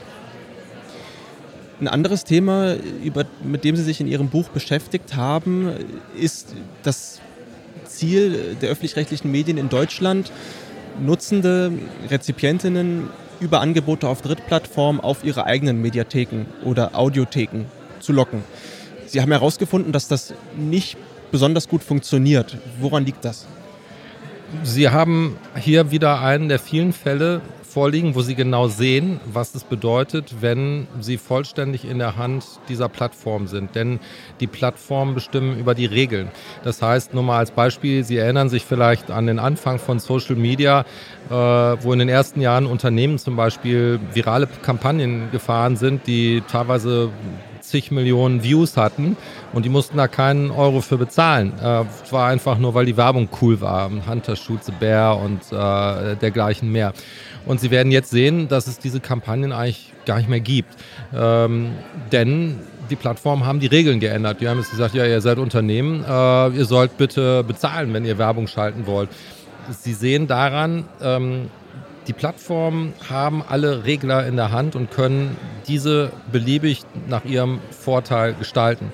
Ein 1.80 1.88
anderes 1.88 2.24
Thema, 2.24 2.76
über, 3.02 3.24
mit 3.42 3.64
dem 3.64 3.76
Sie 3.76 3.82
sich 3.82 4.00
in 4.00 4.06
Ihrem 4.06 4.28
Buch 4.28 4.48
beschäftigt 4.48 5.16
haben, 5.16 5.72
ist 6.16 6.54
das 6.82 7.20
Ziel 7.86 8.56
der 8.60 8.70
öffentlich-rechtlichen 8.70 9.30
Medien 9.30 9.58
in 9.58 9.68
Deutschland, 9.68 10.30
Nutzende, 11.00 11.72
Rezipientinnen 12.10 13.08
über 13.40 13.60
Angebote 13.60 14.08
auf 14.08 14.22
Drittplattformen 14.22 15.00
auf 15.00 15.24
ihre 15.24 15.44
eigenen 15.44 15.80
Mediatheken 15.80 16.46
oder 16.64 16.96
Audiotheken 16.96 17.64
zu 18.00 18.12
locken. 18.12 18.44
Sie 19.06 19.20
haben 19.20 19.32
herausgefunden, 19.32 19.92
dass 19.92 20.08
das 20.08 20.32
nicht 20.56 20.96
besonders 21.32 21.68
gut 21.68 21.82
funktioniert. 21.82 22.56
Woran 22.78 23.04
liegt 23.04 23.24
das? 23.24 23.46
Sie 24.62 24.88
haben 24.90 25.36
hier 25.56 25.90
wieder 25.90 26.20
einen 26.20 26.48
der 26.48 26.58
vielen 26.58 26.92
Fälle, 26.92 27.40
vorliegen, 27.72 28.14
wo 28.14 28.20
Sie 28.20 28.34
genau 28.34 28.68
sehen, 28.68 29.18
was 29.24 29.54
es 29.54 29.64
bedeutet, 29.64 30.34
wenn 30.40 30.86
Sie 31.00 31.16
vollständig 31.16 31.86
in 31.86 31.98
der 31.98 32.16
Hand 32.16 32.44
dieser 32.68 32.88
Plattform 32.88 33.46
sind. 33.46 33.74
Denn 33.74 33.98
die 34.40 34.46
Plattformen 34.46 35.14
bestimmen 35.14 35.58
über 35.58 35.74
die 35.74 35.86
Regeln. 35.86 36.28
Das 36.64 36.82
heißt, 36.82 37.14
nur 37.14 37.22
mal 37.22 37.38
als 37.38 37.50
Beispiel, 37.50 38.04
Sie 38.04 38.18
erinnern 38.18 38.50
sich 38.50 38.64
vielleicht 38.64 39.10
an 39.10 39.26
den 39.26 39.38
Anfang 39.38 39.78
von 39.78 39.98
Social 39.98 40.36
Media, 40.36 40.84
äh, 41.30 41.32
wo 41.32 41.92
in 41.92 41.98
den 41.98 42.10
ersten 42.10 42.40
Jahren 42.40 42.66
Unternehmen 42.66 43.18
zum 43.18 43.36
Beispiel 43.36 43.98
virale 44.12 44.48
Kampagnen 44.62 45.30
gefahren 45.32 45.76
sind, 45.76 46.06
die 46.06 46.42
teilweise 46.50 47.10
zig 47.72 47.90
Millionen 47.90 48.42
Views 48.42 48.76
hatten 48.76 49.16
und 49.52 49.64
die 49.64 49.70
mussten 49.70 49.96
da 49.96 50.06
keinen 50.06 50.50
Euro 50.50 50.82
für 50.82 50.98
bezahlen. 50.98 51.54
Äh, 51.60 51.84
es 52.04 52.12
war 52.12 52.28
einfach 52.28 52.58
nur, 52.58 52.74
weil 52.74 52.84
die 52.84 52.96
Werbung 52.96 53.28
cool 53.40 53.60
war. 53.60 53.90
Hunter 53.90 54.36
Shoots 54.36 54.68
a 54.68 54.72
Bear 54.78 55.18
und 55.18 55.40
äh, 55.50 56.16
dergleichen 56.16 56.70
mehr. 56.70 56.92
Und 57.46 57.60
Sie 57.60 57.70
werden 57.70 57.90
jetzt 57.90 58.10
sehen, 58.10 58.48
dass 58.48 58.66
es 58.66 58.78
diese 58.78 59.00
Kampagnen 59.00 59.52
eigentlich 59.52 59.92
gar 60.04 60.18
nicht 60.18 60.28
mehr 60.28 60.40
gibt. 60.40 60.74
Ähm, 61.14 61.72
denn 62.12 62.58
die 62.90 62.96
Plattformen 62.96 63.46
haben 63.46 63.58
die 63.58 63.68
Regeln 63.68 64.00
geändert. 64.00 64.40
Die 64.40 64.48
haben 64.48 64.58
jetzt 64.58 64.70
gesagt, 64.70 64.94
ja, 64.94 65.06
ihr 65.06 65.20
seid 65.22 65.38
Unternehmen, 65.38 66.04
äh, 66.04 66.48
ihr 66.50 66.66
sollt 66.66 66.98
bitte 66.98 67.42
bezahlen, 67.42 67.92
wenn 67.94 68.04
ihr 68.04 68.18
Werbung 68.18 68.46
schalten 68.46 68.86
wollt. 68.86 69.08
Sie 69.70 69.94
sehen 69.94 70.26
daran, 70.26 70.84
ähm, 71.00 71.48
die 72.06 72.12
Plattformen 72.12 72.94
haben 73.08 73.42
alle 73.46 73.84
Regler 73.84 74.26
in 74.26 74.36
der 74.36 74.50
Hand 74.50 74.74
und 74.74 74.90
können 74.90 75.36
diese 75.68 76.10
beliebig 76.30 76.82
nach 77.08 77.24
ihrem 77.24 77.60
Vorteil 77.70 78.34
gestalten. 78.34 78.92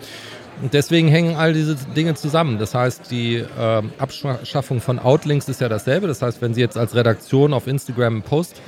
Und 0.61 0.75
deswegen 0.75 1.09
hängen 1.09 1.37
all 1.37 1.53
diese 1.53 1.77
Dinge 1.97 2.14
zusammen. 2.14 2.59
Das 2.59 2.75
heißt, 2.75 3.11
die 3.11 3.37
äh, 3.37 3.83
Abschaffung 3.99 4.81
von 4.81 4.99
Outlinks 4.99 5.49
ist 5.49 5.61
ja 5.61 5.68
dasselbe. 5.68 6.09
Das 6.09 6.21
heißt, 6.21 6.42
wenn 6.42 6.53
Sie 6.53 6.61
jetzt 6.61 6.77
als 6.77 6.94
Redaktion 6.94 7.53
auf 7.55 7.66
Instagram 7.68 8.14
einen 8.14 8.23
Post 8.23 8.61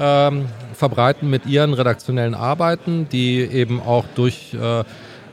ähm, 0.00 0.46
verbreiten 0.74 1.30
mit 1.30 1.46
Ihren 1.46 1.74
redaktionellen 1.74 2.34
Arbeiten, 2.34 3.08
die 3.10 3.40
eben 3.40 3.80
auch 3.80 4.04
durch 4.16 4.54
äh, 4.54 4.80
äh, 4.80 4.84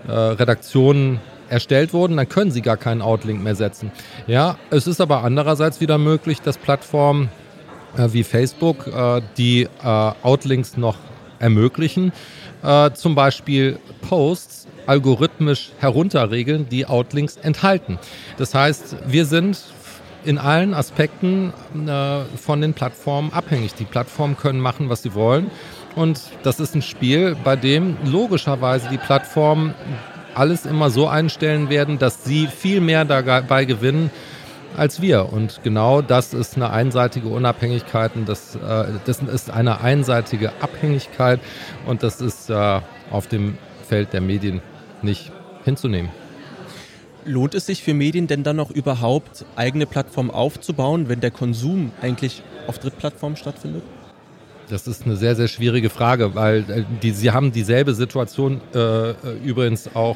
Redaktionen 0.08 1.20
erstellt 1.50 1.94
wurden, 1.94 2.18
dann 2.18 2.30
können 2.30 2.52
Sie 2.52 2.62
gar 2.62 2.78
keinen 2.78 3.02
Outlink 3.02 3.44
mehr 3.44 3.56
setzen. 3.56 3.92
Ja, 4.28 4.58
es 4.70 4.88
ist 4.88 5.02
aber 5.02 5.24
andererseits 5.24 5.82
wieder 5.82 5.98
möglich, 5.98 6.42
dass 6.42 6.58
Plattformen 6.58 7.30
äh, 7.98 8.14
wie 8.14 8.24
Facebook 8.24 8.88
äh, 8.88 9.22
die 9.38 9.64
äh, 9.64 10.12
Outlinks 10.24 10.78
noch 10.78 10.98
ermöglichen. 11.40 12.14
zum 12.94 13.14
Beispiel 13.14 13.78
Posts 14.02 14.68
algorithmisch 14.88 15.72
herunterregeln, 15.80 16.68
die 16.70 16.88
Outlinks 16.88 17.36
enthalten. 17.36 18.00
Das 18.38 18.56
heißt, 18.56 18.96
wir 19.06 19.26
sind 19.26 19.60
in 20.26 20.38
allen 20.38 20.74
Aspekten 20.74 21.54
äh, 21.88 22.22
von 22.38 22.62
den 22.62 22.74
Plattformen 22.74 23.32
abhängig. 23.32 23.76
Die 23.76 23.86
Plattformen 23.86 24.36
können 24.38 24.60
machen, 24.60 24.90
was 24.90 25.04
sie 25.04 25.14
wollen. 25.14 25.52
Und 25.96 26.20
das 26.44 26.60
ist 26.60 26.76
ein 26.76 26.82
Spiel, 26.82 27.38
bei 27.44 27.56
dem 27.56 27.98
logischerweise 28.04 28.90
die 28.90 28.98
Plattformen 28.98 29.74
alles 30.34 30.66
immer 30.66 30.90
so 30.90 31.08
einstellen 31.08 31.70
werden, 31.70 31.98
dass 31.98 32.26
sie 32.26 32.48
viel 32.48 32.82
mehr 32.82 33.06
dabei 33.06 33.66
gewinnen 33.66 34.10
als 34.78 35.02
wir. 35.02 35.32
Und 35.32 35.62
genau 35.64 36.02
das 36.02 36.34
ist 36.34 36.56
eine 36.56 36.70
einseitige 36.70 37.28
Unabhängigkeit 37.28 38.16
und 38.16 38.28
das, 38.28 38.56
äh, 38.56 38.86
das 39.06 39.22
ist 39.22 39.50
eine 39.50 39.82
einseitige 39.82 40.52
Abhängigkeit 40.62 41.40
und 41.86 42.04
das 42.04 42.22
ist 42.22 42.50
äh, 42.50 42.82
auf 43.12 43.28
dem 43.28 43.58
Feld 43.88 44.14
der 44.14 44.22
Medien 44.22 44.62
nicht 45.02 45.32
hinzunehmen. 45.64 46.12
Lohnt 47.24 47.56
es 47.56 47.66
sich 47.66 47.84
für 47.84 47.94
Medien 47.94 48.28
denn 48.28 48.44
dann 48.44 48.56
noch 48.56 48.70
überhaupt, 48.70 49.46
eigene 49.56 49.88
Plattformen 49.88 50.30
aufzubauen, 50.30 51.10
wenn 51.10 51.22
der 51.22 51.32
Konsum 51.32 51.92
eigentlich 52.02 52.44
auf 52.68 52.78
Drittplattformen 52.78 53.36
stattfindet? 53.36 53.84
Das 54.70 54.88
ist 54.88 55.06
eine 55.06 55.16
sehr, 55.16 55.36
sehr 55.36 55.48
schwierige 55.48 55.90
Frage, 55.90 56.34
weil 56.34 56.60
äh, 56.70 56.84
die, 57.02 57.12
Sie 57.12 57.32
haben 57.32 57.52
dieselbe 57.52 57.94
Situation 57.94 58.62
äh, 58.74 59.12
äh 59.12 59.14
übrigens 59.44 59.96
auch 59.96 60.16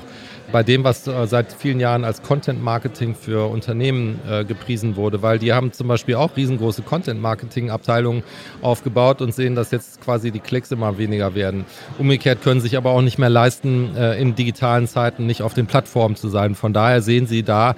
bei 0.52 0.64
dem, 0.64 0.84
was 0.84 1.06
äh, 1.08 1.28
seit 1.28 1.54
vielen 1.54 1.80
Jahren 1.80 2.04
als 2.04 2.24
Content 2.24 2.64
Marketing 2.64 3.14
für 3.14 3.50
Unternehmen 3.50 4.20
äh, 4.28 4.44
gepriesen 4.44 4.96
wurde, 4.96 5.22
weil 5.22 5.38
die 5.38 5.54
haben 5.54 5.72
zum 5.72 5.88
Beispiel 5.88 6.16
auch 6.16 6.36
riesengroße 6.36 6.82
Content 6.82 7.22
Marketing 7.22 7.70
Abteilungen 7.70 8.24
aufgebaut 8.62 9.22
und 9.22 9.34
sehen, 9.34 9.54
dass 9.56 9.70
jetzt 9.72 10.02
quasi 10.02 10.32
die 10.32 10.40
Klicks 10.40 10.72
immer 10.72 10.98
weniger 10.98 11.36
werden. 11.36 11.66
Umgekehrt 12.00 12.42
können 12.42 12.62
sich 12.62 12.76
aber 12.78 12.92
auch 12.92 13.02
nicht 13.02 13.20
mehr 13.20 13.30
leisten, 13.30 13.96
äh, 13.96 14.20
in 14.20 14.36
digitalen 14.36 14.88
Zeiten 14.88 15.28
nicht 15.28 15.44
auf 15.44 15.54
den 15.54 15.68
Plattformen 15.68 16.16
zu 16.16 16.28
sein. 16.30 16.56
Von 16.56 16.74
daher 16.74 17.02
sehen 17.02 17.28
Sie 17.28 17.44
da 17.44 17.76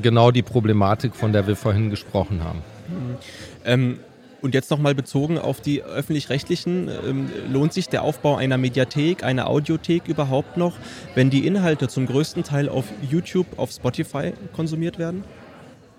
genau 0.00 0.30
die 0.30 0.42
Problematik, 0.42 1.14
von 1.14 1.34
der 1.34 1.46
wir 1.46 1.56
vorhin 1.56 1.90
gesprochen 1.90 2.42
haben. 2.42 2.60
Mhm. 2.88 3.16
Ähm, 3.66 3.98
und 4.44 4.54
jetzt 4.54 4.70
nochmal 4.70 4.94
bezogen 4.94 5.38
auf 5.38 5.62
die 5.62 5.82
öffentlich-rechtlichen, 5.82 6.90
ähm, 7.08 7.30
lohnt 7.50 7.72
sich 7.72 7.88
der 7.88 8.02
Aufbau 8.02 8.36
einer 8.36 8.58
Mediathek, 8.58 9.24
einer 9.24 9.48
Audiothek 9.48 10.06
überhaupt 10.06 10.58
noch, 10.58 10.74
wenn 11.14 11.30
die 11.30 11.46
Inhalte 11.46 11.88
zum 11.88 12.04
größten 12.06 12.44
Teil 12.44 12.68
auf 12.68 12.84
YouTube, 13.10 13.46
auf 13.56 13.70
Spotify 13.70 14.34
konsumiert 14.54 14.98
werden? 14.98 15.24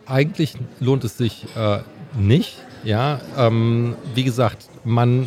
Eigentlich 0.05 0.53
lohnt 0.79 1.03
es 1.03 1.17
sich 1.17 1.47
äh, 1.57 1.79
nicht. 2.15 2.61
Ja, 2.83 3.19
ähm, 3.35 3.95
wie 4.13 4.23
gesagt, 4.23 4.67
man 4.83 5.25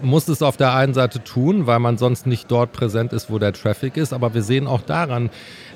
muss 0.00 0.26
es 0.28 0.40
auf 0.40 0.56
der 0.56 0.74
einen 0.74 0.94
Seite 0.94 1.22
tun, 1.22 1.66
weil 1.66 1.78
man 1.78 1.98
sonst 1.98 2.26
nicht 2.26 2.50
dort 2.50 2.72
präsent 2.72 3.12
ist, 3.12 3.30
wo 3.30 3.38
der 3.38 3.52
Traffic 3.52 3.98
ist. 3.98 4.14
Aber 4.14 4.32
wir 4.32 4.42
sehen 4.42 4.66
auch 4.66 4.80
daran, 4.80 5.28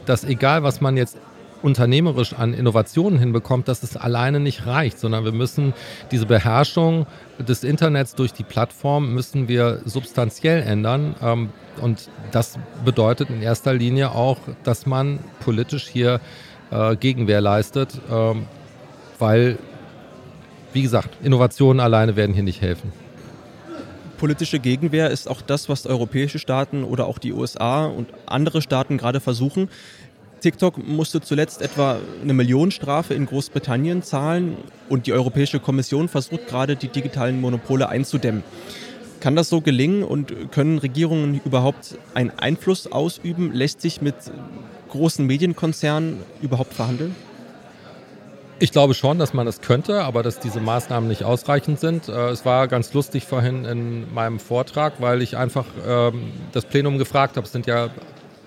dass 0.07 0.25
egal 0.25 0.63
was 0.63 0.81
man 0.81 0.97
jetzt 0.97 1.19
unternehmerisch 1.65 2.35
an 2.35 2.53
Innovationen 2.53 3.19
hinbekommt, 3.19 3.69
dass 3.69 3.83
es 3.83 3.97
alleine 3.97 4.39
nicht 4.39 4.67
reicht, 4.67 4.99
sondern 4.99 5.25
wir 5.25 5.33
müssen 5.33 5.73
diese 6.11 6.27
Beherrschung 6.27 7.07
des 7.39 7.65
Internets 7.65 8.15
durch 8.15 8.33
die 8.35 8.45
Plattform 8.45 9.15
müssen 9.15 9.49
wir 9.49 9.81
substanziell 9.87 10.63
ändern. 10.63 11.17
Ähm, 11.23 11.49
und 11.81 12.11
das 12.33 12.59
bedeutet 12.85 13.31
in 13.31 13.41
erster 13.41 13.73
Linie 13.73 14.13
auch, 14.13 14.39
dass 14.63 14.85
man 14.85 15.21
politisch 15.41 15.89
hier 15.89 16.21
äh, 16.71 16.97
Gegenwehr 16.97 17.41
leistet, 17.41 17.99
ähm, 18.13 18.45
weil, 19.19 19.59
wie 20.75 20.83
gesagt, 20.83 21.17
Innovationen 21.25 21.81
alleine 21.81 22.15
werden 22.15 22.35
hier 22.35 22.45
nicht 22.45 22.61
helfen 22.61 22.93
politische 24.25 24.59
Gegenwehr 24.59 25.11
ist 25.11 25.29
auch 25.29 25.43
das, 25.43 25.69
was 25.69 25.87
europäische 25.87 26.39
Staaten 26.39 26.83
oder 26.83 27.07
auch 27.07 27.19
die 27.19 27.35
USA 27.35 27.85
und 27.85 28.09
andere 28.25 28.63
Staaten 28.63 28.97
gerade 28.97 29.21
versuchen. 29.21 29.69
TikTok 30.41 30.87
musste 30.87 31.21
zuletzt 31.21 31.63
etwa 31.63 31.99
eine 32.23 32.35
Millionenstrafe 32.35 33.15
in 33.15 33.27
Großbritannien 33.27 34.03
zahlen 34.03 34.57
und 34.89 35.07
die 35.07 35.13
Europäische 35.13 35.61
Kommission 35.61 36.09
versucht 36.09 36.47
gerade, 36.49 36.77
die 36.77 36.89
digitalen 36.89 37.41
Monopole 37.41 37.89
einzudämmen. 37.89 38.43
Kann 39.21 39.37
das 39.37 39.49
so 39.49 39.63
gelingen 39.63 40.03
und 40.03 40.53
können 40.53 40.79
Regierungen 40.79 41.41
überhaupt 41.45 41.97
einen 42.13 42.31
Einfluss 42.31 42.93
ausüben? 42.93 43.53
Lässt 43.53 43.81
sich 43.81 44.03
mit 44.03 44.15
großen 44.91 45.27
Medienkonzernen 45.27 46.19
überhaupt 46.43 46.75
verhandeln? 46.75 47.15
Ich 48.61 48.71
glaube 48.71 48.95
schon, 48.95 49.19
dass 49.19 49.35
man 49.35 49.47
das 49.47 49.61
könnte, 49.61 50.05
aber 50.05 50.23
dass 50.23 50.39
diese 50.39 50.61
Maßnahmen 50.61 51.09
nicht 51.09 51.25
ausreichend 51.25 51.81
sind. 51.81 52.09
Äh, 52.09 52.29
es 52.29 52.45
war 52.45 52.69
ganz 52.69 52.93
lustig 52.93 53.25
vorhin 53.25 53.65
in 53.65 54.15
meinem 54.15 54.39
Vortrag, 54.39 55.01
weil 55.01 55.23
ich 55.23 55.37
einfach 55.37 55.67
ähm, 55.87 56.33
das 56.53 56.65
Plenum 56.65 56.99
gefragt 56.99 57.37
habe. 57.37 57.47
Es 57.47 57.53
sind 57.53 57.67
ja 57.67 57.89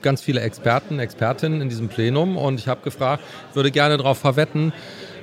ganz 0.02 0.22
viele 0.22 0.42
Experten, 0.42 1.00
Expertinnen 1.00 1.62
in 1.62 1.70
diesem 1.70 1.88
Plenum 1.88 2.38
und 2.38 2.60
ich 2.60 2.68
habe 2.68 2.82
gefragt, 2.82 3.24
würde 3.54 3.72
gerne 3.72 3.98
darauf 3.98 4.18
verwetten, 4.18 4.74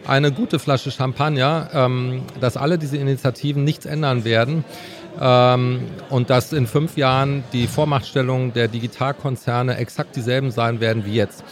eine 0.07 0.33
gute 0.33 0.59
Flasche 0.59 0.91
Champagner, 0.91 1.71
ähm, 1.73 2.23
dass 2.41 2.57
alle 2.57 2.79
diese 2.79 2.97
Initiativen 2.97 3.65
nichts 3.65 3.87
ändern 3.87 4.25
werden 4.25 4.65
ähm, 5.21 5.83
und 6.11 6.31
dass 6.31 6.53
in 6.53 6.67
fünf 6.67 6.97
Jahren 6.97 7.45
die 7.53 7.67
Vormachtstellungen 7.67 8.53
der 8.53 8.69
Digitalkonzerne 8.69 9.77
exakt 9.77 10.17
dieselben 10.17 10.51
sein 10.51 10.81
werden 10.81 11.05
wie 11.05 11.15
jetzt. 11.15 11.45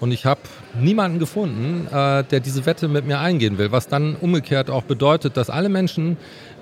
Und 0.00 0.12
ich 0.12 0.26
habe 0.26 0.40
niemanden 0.80 1.18
gefunden, 1.18 1.88
äh, 1.88 2.22
der 2.22 2.40
diese 2.40 2.66
Wette 2.66 2.86
mit 2.86 3.04
mir 3.06 3.18
eingehen 3.18 3.58
will, 3.58 3.72
was 3.72 3.88
dann 3.88 4.14
umgekehrt 4.14 4.70
auch 4.70 4.84
bedeutet, 4.84 5.36
dass 5.36 5.50
alle 5.50 5.68
Menschen, 5.68 6.16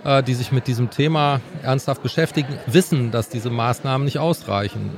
äh, 0.04 0.22
die 0.22 0.32
sich 0.32 0.52
mit 0.52 0.66
diesem 0.66 0.90
Thema 0.90 1.40
ernsthaft 1.62 2.02
beschäftigen, 2.02 2.54
wissen, 2.66 3.10
dass 3.10 3.28
diese 3.28 3.50
Maßnahmen 3.50 4.06
nicht 4.06 4.18
ausreichen. 4.18 4.90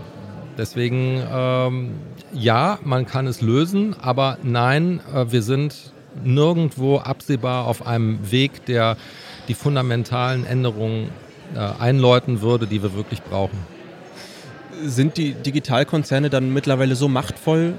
Deswegen 0.58 1.22
ähm, 1.32 1.92
ja, 2.32 2.80
man 2.82 3.06
kann 3.06 3.28
es 3.28 3.40
lösen, 3.40 3.94
aber 4.00 4.38
nein, 4.42 5.00
äh, 5.14 5.26
wir 5.30 5.42
sind 5.42 5.92
nirgendwo 6.24 6.98
absehbar 6.98 7.66
auf 7.66 7.86
einem 7.86 8.30
Weg, 8.32 8.66
der 8.66 8.96
die 9.46 9.54
fundamentalen 9.54 10.44
Änderungen 10.44 11.10
äh, 11.54 11.60
einläuten 11.60 12.42
würde, 12.42 12.66
die 12.66 12.82
wir 12.82 12.94
wirklich 12.94 13.22
brauchen. 13.22 13.58
Sind 14.84 15.16
die 15.16 15.32
Digitalkonzerne 15.32 16.28
dann 16.28 16.52
mittlerweile 16.52 16.96
so 16.96 17.08
machtvoll, 17.08 17.74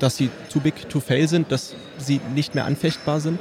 dass 0.00 0.16
sie 0.16 0.30
too 0.52 0.60
big 0.60 0.88
to 0.88 0.98
fail 0.98 1.28
sind, 1.28 1.52
dass 1.52 1.74
sie 1.98 2.20
nicht 2.34 2.56
mehr 2.56 2.64
anfechtbar 2.64 3.20
sind? 3.20 3.38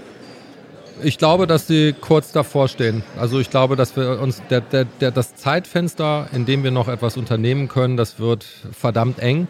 Ich 1.04 1.18
glaube, 1.18 1.48
dass 1.48 1.68
sie 1.68 1.94
kurz 2.00 2.32
davor 2.32 2.68
stehen. 2.68 3.04
Also 3.20 3.40
ich 3.40 3.50
glaube, 3.50 3.76
dass 3.76 3.96
wir 3.96 4.20
uns 4.20 4.42
der, 4.50 4.62
der, 4.62 4.86
der, 4.86 5.12
das 5.12 5.36
Zeitfenster, 5.36 6.28
in 6.34 6.46
dem 6.46 6.64
wir 6.64 6.72
noch 6.72 6.88
etwas 6.88 7.18
unternehmen 7.18 7.68
können, 7.68 7.98
das 7.98 8.20
wird 8.20 8.46
verdammt 8.72 9.20
eng. 9.20 9.48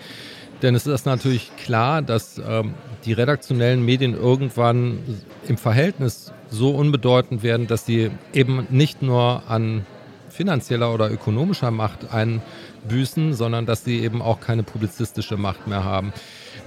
Denn 0.61 0.75
es 0.75 0.85
ist 0.85 1.05
natürlich 1.05 1.51
klar, 1.57 2.01
dass 2.01 2.37
ähm, 2.37 2.75
die 3.05 3.13
redaktionellen 3.13 3.83
Medien 3.83 4.13
irgendwann 4.13 4.99
im 5.47 5.57
Verhältnis 5.57 6.31
so 6.49 6.71
unbedeutend 6.71 7.43
werden, 7.43 7.67
dass 7.67 7.85
sie 7.85 8.11
eben 8.33 8.67
nicht 8.69 9.01
nur 9.01 9.43
an 9.47 9.85
finanzieller 10.29 10.93
oder 10.93 11.11
ökonomischer 11.11 11.71
Macht 11.71 12.13
einbüßen, 12.13 13.33
sondern 13.33 13.65
dass 13.65 13.83
sie 13.83 13.99
eben 13.99 14.21
auch 14.21 14.39
keine 14.39 14.63
publizistische 14.63 15.37
Macht 15.37 15.67
mehr 15.67 15.83
haben. 15.83 16.13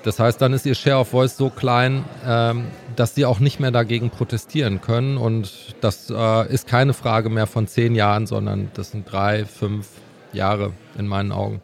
Das 0.05 0.21
heißt, 0.21 0.41
dann 0.41 0.53
ist 0.53 0.67
ihr 0.67 0.75
Share 0.75 0.99
of 0.99 1.09
Voice 1.09 1.35
so 1.37 1.49
klein, 1.49 2.05
ähm, 2.27 2.67
dass 2.95 3.15
sie 3.15 3.25
auch 3.25 3.41
nicht 3.41 3.59
mehr 3.59 3.71
dagegen 3.71 4.11
protestieren 4.11 4.83
können. 4.83 5.17
Und 5.17 5.75
das 5.81 6.11
äh, 6.11 6.53
ist 6.53 6.67
keine 6.67 6.93
Frage 6.93 7.31
mehr 7.31 7.47
von 7.47 7.67
zehn 7.67 7.95
Jahren, 7.95 8.27
sondern 8.27 8.71
das 8.75 8.91
sind 8.91 9.11
drei, 9.11 9.47
fünf 9.47 9.89
Jahre 10.35 10.73
in 10.99 11.07
meinen 11.07 11.33
Augen. 11.33 11.63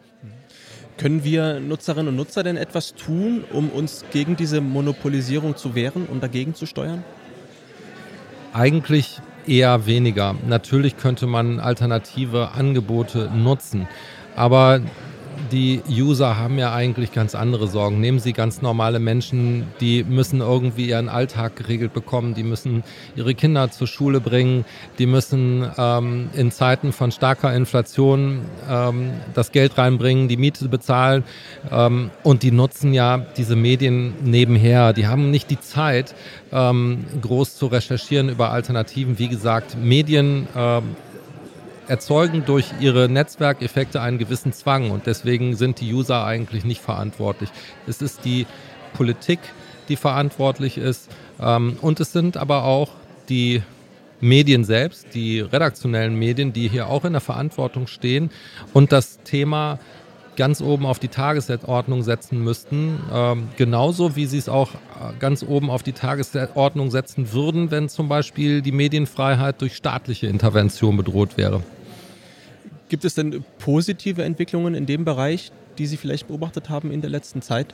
Können 0.97 1.23
wir 1.23 1.59
Nutzerinnen 1.59 2.09
und 2.09 2.15
Nutzer 2.15 2.41
denn 2.41 2.57
etwas 2.57 2.95
tun, 2.95 3.43
um 3.53 3.69
uns 3.69 4.05
gegen 4.11 4.35
diese 4.35 4.59
Monopolisierung 4.59 5.55
zu 5.55 5.75
wehren 5.75 6.07
und 6.07 6.23
dagegen 6.23 6.55
zu 6.55 6.65
steuern? 6.65 7.03
Eigentlich 8.53 9.21
eher 9.45 9.85
weniger. 9.85 10.35
Natürlich 10.47 10.97
könnte 10.97 11.27
man 11.27 11.59
alternative 11.59 12.51
Angebote 12.51 13.29
nutzen. 13.33 13.87
Aber 14.35 14.81
die 15.51 15.81
User 15.89 16.37
haben 16.37 16.57
ja 16.57 16.73
eigentlich 16.73 17.11
ganz 17.11 17.35
andere 17.35 17.67
Sorgen. 17.67 17.99
Nehmen 17.99 18.19
Sie 18.19 18.33
ganz 18.33 18.61
normale 18.61 18.99
Menschen, 18.99 19.67
die 19.79 20.03
müssen 20.03 20.41
irgendwie 20.41 20.89
ihren 20.89 21.09
Alltag 21.09 21.55
geregelt 21.55 21.93
bekommen, 21.93 22.33
die 22.33 22.43
müssen 22.43 22.83
ihre 23.15 23.35
Kinder 23.35 23.71
zur 23.71 23.87
Schule 23.87 24.21
bringen, 24.21 24.65
die 24.97 25.05
müssen 25.05 25.69
ähm, 25.77 26.29
in 26.33 26.51
Zeiten 26.51 26.93
von 26.93 27.11
starker 27.11 27.53
Inflation 27.53 28.41
ähm, 28.69 29.11
das 29.33 29.51
Geld 29.51 29.77
reinbringen, 29.77 30.27
die 30.27 30.37
Miete 30.37 30.69
bezahlen 30.69 31.23
ähm, 31.71 32.11
und 32.23 32.43
die 32.43 32.51
nutzen 32.51 32.93
ja 32.93 33.17
diese 33.17 33.55
Medien 33.55 34.13
nebenher. 34.23 34.93
Die 34.93 35.07
haben 35.07 35.31
nicht 35.31 35.49
die 35.49 35.59
Zeit, 35.59 36.15
ähm, 36.51 37.05
groß 37.21 37.55
zu 37.55 37.67
recherchieren 37.67 38.29
über 38.29 38.51
Alternativen. 38.51 39.19
Wie 39.19 39.27
gesagt, 39.27 39.77
Medien 39.81 40.47
ähm, 40.55 40.95
erzeugen 41.91 42.45
durch 42.45 42.67
ihre 42.79 43.09
Netzwerkeffekte 43.09 44.01
einen 44.01 44.17
gewissen 44.17 44.53
Zwang 44.53 44.91
und 44.91 45.07
deswegen 45.07 45.57
sind 45.57 45.81
die 45.81 45.93
User 45.93 46.25
eigentlich 46.25 46.63
nicht 46.63 46.81
verantwortlich. 46.81 47.49
Es 47.85 48.01
ist 48.01 48.23
die 48.23 48.47
Politik, 48.93 49.39
die 49.89 49.97
verantwortlich 49.97 50.77
ist 50.77 51.11
ähm, 51.41 51.77
und 51.81 51.99
es 51.99 52.13
sind 52.13 52.37
aber 52.37 52.63
auch 52.63 52.91
die 53.27 53.61
Medien 54.21 54.63
selbst, 54.63 55.13
die 55.13 55.41
redaktionellen 55.41 56.15
Medien, 56.15 56.53
die 56.53 56.69
hier 56.69 56.87
auch 56.87 57.03
in 57.03 57.11
der 57.11 57.21
Verantwortung 57.21 57.87
stehen 57.87 58.31
und 58.71 58.93
das 58.93 59.19
Thema 59.23 59.77
ganz 60.37 60.61
oben 60.61 60.85
auf 60.85 60.97
die 60.97 61.09
Tagesordnung 61.09 62.03
setzen 62.03 62.41
müssten, 62.41 63.01
ähm, 63.13 63.49
genauso 63.57 64.15
wie 64.15 64.27
sie 64.27 64.37
es 64.37 64.47
auch 64.47 64.75
äh, 64.75 64.77
ganz 65.19 65.43
oben 65.43 65.69
auf 65.69 65.83
die 65.83 65.91
Tagesordnung 65.91 66.89
setzen 66.89 67.33
würden, 67.33 67.69
wenn 67.69 67.89
zum 67.89 68.07
Beispiel 68.07 68.61
die 68.61 68.71
Medienfreiheit 68.71 69.59
durch 69.59 69.75
staatliche 69.75 70.27
Intervention 70.27 70.95
bedroht 70.95 71.35
wäre. 71.35 71.61
Gibt 72.91 73.05
es 73.05 73.15
denn 73.15 73.45
positive 73.59 74.21
Entwicklungen 74.21 74.75
in 74.75 74.85
dem 74.85 75.05
Bereich, 75.05 75.53
die 75.77 75.87
Sie 75.87 75.95
vielleicht 75.95 76.27
beobachtet 76.27 76.69
haben 76.69 76.91
in 76.91 76.99
der 76.99 77.09
letzten 77.09 77.41
Zeit? 77.41 77.73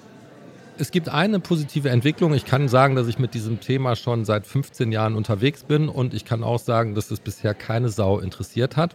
Es 0.78 0.92
gibt 0.92 1.10
eine 1.10 1.40
positive 1.40 1.90
Entwicklung. 1.90 2.36
Ich 2.36 2.46
kann 2.46 2.68
sagen, 2.68 2.96
dass 2.96 3.08
ich 3.08 3.18
mit 3.18 3.34
diesem 3.34 3.60
Thema 3.60 3.96
schon 3.96 4.26
seit 4.26 4.46
15 4.46 4.92
Jahren 4.92 5.16
unterwegs 5.16 5.64
bin 5.64 5.90
und 5.90 6.14
ich 6.14 6.24
kann 6.24 6.44
auch 6.44 6.60
sagen, 6.60 6.94
dass 6.94 7.10
es 7.10 7.20
bisher 7.20 7.56
keine 7.56 7.90
Sau 7.90 8.20
interessiert 8.20 8.78
hat, 8.78 8.94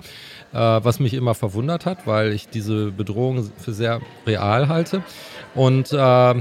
äh, 0.53 0.59
was 0.59 1.01
mich 1.01 1.15
immer 1.15 1.35
verwundert 1.35 1.87
hat, 1.87 2.07
weil 2.07 2.31
ich 2.31 2.49
diese 2.49 2.93
Bedrohung 2.93 3.51
für 3.59 3.73
sehr 3.73 4.01
real 4.25 4.69
halte. 4.69 5.03
Und 5.57 5.93
äh, 5.93 6.35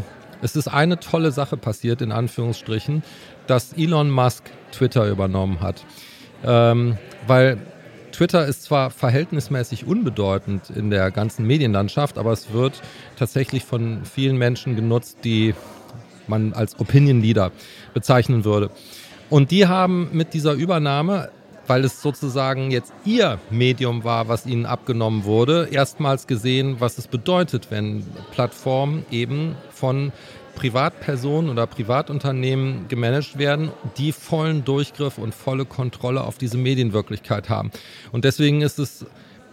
es 0.44 0.56
ist 0.56 0.67
eine 0.67 1.00
tolle 1.00 1.32
Sache 1.32 1.58
passiert, 1.58 2.04
in 2.04 2.12
Anführungsstrichen, 2.12 3.02
dass 3.48 3.74
Elon 3.74 4.12
Musk 4.12 4.44
Twitter 4.72 5.10
übernommen 5.10 5.62
hat. 5.62 5.84
Ähm, 6.44 7.00
weil 7.26 7.58
Twitter 8.12 8.45
ist 8.45 8.63
zwar 8.63 8.91
verhältnismäßig 8.91 9.86
unbedeutend 9.86 10.69
in 10.69 10.89
der 10.89 11.12
ganzen 11.12 11.45
Medienlandschaft, 11.45 12.17
aber 12.17 12.32
es 12.32 12.54
wird 12.54 12.82
tatsächlich 13.17 13.63
von 13.65 14.04
vielen 14.06 14.38
Menschen 14.38 14.76
genutzt, 14.76 15.19
die 15.24 15.56
man 16.28 16.54
als 16.54 16.80
Opinion 16.80 17.21
Leader 17.21 17.52
bezeichnen 17.93 18.45
würde. 18.45 18.69
Und 19.30 19.52
die 19.52 19.67
haben 19.67 20.10
mit 20.12 20.34
dieser 20.34 20.54
Übernahme 20.54 21.30
weil 21.67 21.86
es 21.86 22.02
sozusagen 22.02 22.69
jetzt 22.71 22.91
ihr 23.06 23.39
Medium 23.50 24.04
war, 24.04 24.28
was 24.28 24.45
ihnen 24.45 24.65
abgenommen 24.65 25.24
wurde, 25.24 25.69
erstmals 25.71 26.28
gesehen, 26.28 26.78
was 26.80 26.97
es 26.97 27.08
bedeutet, 27.08 27.67
wenn 27.69 28.04
Plattformen 28.34 29.06
eben 29.10 29.56
von 29.69 30.12
Privatpersonen 30.56 31.50
oder 31.50 31.68
Privatunternehmen 31.68 32.88
gemanagt 32.88 33.38
werden, 33.38 33.72
die 33.98 34.12
vollen 34.12 34.64
Durchgriff 34.64 35.18
und 35.18 35.34
volle 35.34 35.66
Kontrolle 35.66 36.22
auf 36.22 36.38
diese 36.38 36.58
Medienwirklichkeit 36.58 37.50
haben. 37.50 37.72
Und 38.12 38.26
deswegen 38.26 38.62
ist 38.62 38.80
es 38.80 39.06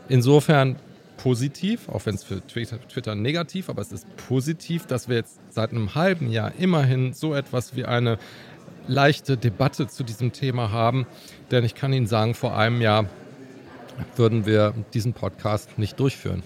insofern 0.08 0.76
positiv, 1.16 1.88
auch 1.88 2.06
wenn 2.06 2.14
es 2.14 2.24
für 2.24 2.40
Twitter 2.46 3.14
negativ, 3.14 3.68
aber 3.68 3.82
es 3.82 3.92
ist 3.92 4.06
positiv, 4.16 4.86
dass 4.86 5.08
wir 5.08 5.16
jetzt 5.16 5.38
seit 5.50 5.70
einem 5.70 5.94
halben 5.94 6.30
Jahr 6.30 6.52
immerhin 6.58 7.12
so 7.12 7.34
etwas 7.34 7.76
wie 7.76 7.84
eine 7.84 8.18
leichte 8.86 9.36
Debatte 9.36 9.86
zu 9.88 10.04
diesem 10.04 10.32
Thema 10.32 10.70
haben. 10.70 11.06
Denn 11.50 11.64
ich 11.64 11.74
kann 11.74 11.92
Ihnen 11.92 12.06
sagen, 12.06 12.34
vor 12.34 12.56
einem 12.56 12.80
Jahr 12.80 13.06
würden 14.16 14.46
wir 14.46 14.74
diesen 14.94 15.12
Podcast 15.12 15.78
nicht 15.78 15.98
durchführen. 16.00 16.42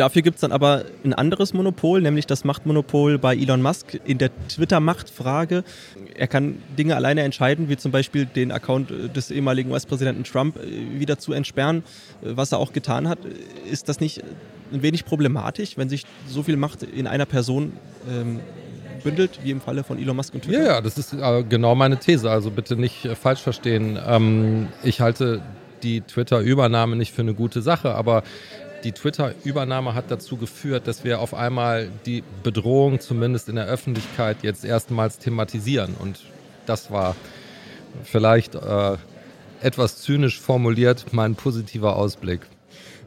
Dafür 0.00 0.22
gibt 0.22 0.36
es 0.36 0.40
dann 0.40 0.50
aber 0.50 0.86
ein 1.04 1.12
anderes 1.12 1.52
Monopol, 1.52 2.00
nämlich 2.00 2.26
das 2.26 2.42
Machtmonopol 2.42 3.18
bei 3.18 3.36
Elon 3.36 3.60
Musk 3.60 4.00
in 4.06 4.16
der 4.16 4.30
Twitter-Machtfrage. 4.48 5.62
Er 6.14 6.26
kann 6.26 6.62
Dinge 6.78 6.96
alleine 6.96 7.20
entscheiden, 7.20 7.68
wie 7.68 7.76
zum 7.76 7.92
Beispiel 7.92 8.24
den 8.24 8.50
Account 8.50 8.90
des 9.14 9.30
ehemaligen 9.30 9.70
US-Präsidenten 9.70 10.24
Trump 10.24 10.56
äh, 10.56 10.98
wieder 10.98 11.18
zu 11.18 11.34
entsperren, 11.34 11.84
äh, 12.22 12.28
was 12.34 12.50
er 12.50 12.60
auch 12.60 12.72
getan 12.72 13.10
hat. 13.10 13.18
Ist 13.70 13.90
das 13.90 14.00
nicht 14.00 14.22
ein 14.72 14.80
wenig 14.80 15.04
problematisch, 15.04 15.76
wenn 15.76 15.90
sich 15.90 16.06
so 16.26 16.42
viel 16.42 16.56
Macht 16.56 16.82
in 16.82 17.06
einer 17.06 17.26
Person 17.26 17.74
ähm, 18.10 18.40
bündelt, 19.04 19.40
wie 19.42 19.50
im 19.50 19.60
Falle 19.60 19.84
von 19.84 19.98
Elon 19.98 20.16
Musk 20.16 20.32
und 20.32 20.44
Twitter? 20.44 20.62
Ja, 20.62 20.66
ja, 20.76 20.80
das 20.80 20.96
ist 20.96 21.12
äh, 21.12 21.44
genau 21.46 21.74
meine 21.74 21.98
These. 21.98 22.30
Also 22.30 22.50
bitte 22.50 22.74
nicht 22.74 23.04
äh, 23.04 23.14
falsch 23.14 23.40
verstehen. 23.40 23.98
Ähm, 24.06 24.68
ich 24.82 25.02
halte 25.02 25.42
die 25.82 26.00
Twitter-Übernahme 26.00 26.96
nicht 26.96 27.12
für 27.12 27.22
eine 27.22 27.34
gute 27.34 27.62
Sache, 27.62 27.94
aber 27.94 28.22
die 28.84 28.92
Twitter-Übernahme 28.92 29.94
hat 29.94 30.10
dazu 30.10 30.36
geführt, 30.36 30.86
dass 30.86 31.04
wir 31.04 31.20
auf 31.20 31.34
einmal 31.34 31.90
die 32.06 32.22
Bedrohung 32.42 33.00
zumindest 33.00 33.48
in 33.48 33.56
der 33.56 33.66
Öffentlichkeit 33.66 34.38
jetzt 34.42 34.64
erstmals 34.64 35.18
thematisieren. 35.18 35.94
Und 35.98 36.20
das 36.66 36.90
war 36.90 37.16
vielleicht 38.04 38.54
äh, 38.54 38.96
etwas 39.60 40.02
zynisch 40.02 40.40
formuliert 40.40 41.06
mein 41.12 41.34
positiver 41.34 41.96
Ausblick. 41.96 42.40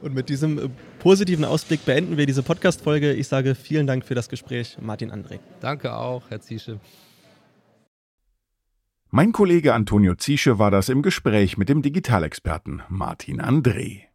Und 0.02 0.14
mit 0.14 0.30
diesem 0.30 0.60
äh, 0.60 0.70
positiven 1.00 1.46
Ausblick 1.46 1.86
beenden 1.86 2.18
wir 2.18 2.26
diese 2.26 2.44
Podcast-Folge. 2.44 3.14
Ich 3.14 3.28
sage 3.28 3.56
vielen 3.56 3.88
Dank 3.88 4.06
für 4.06 4.16
das 4.16 4.30
Gespräch, 4.30 4.78
Martin 4.82 5.12
André. 5.12 5.40
Danke 5.62 5.96
auch, 5.96 6.24
Herr 6.30 6.42
Ziesche. 6.42 6.80
Mein 9.10 9.32
Kollege 9.32 9.74
Antonio 9.74 10.16
Ziesche 10.16 10.58
war 10.58 10.72
das 10.72 10.90
im 10.90 11.04
Gespräch 11.04 11.58
mit 11.58 11.70
dem 11.70 11.84
Digitalexperten 11.84 12.82
Martin 12.90 13.42
André. 13.42 14.13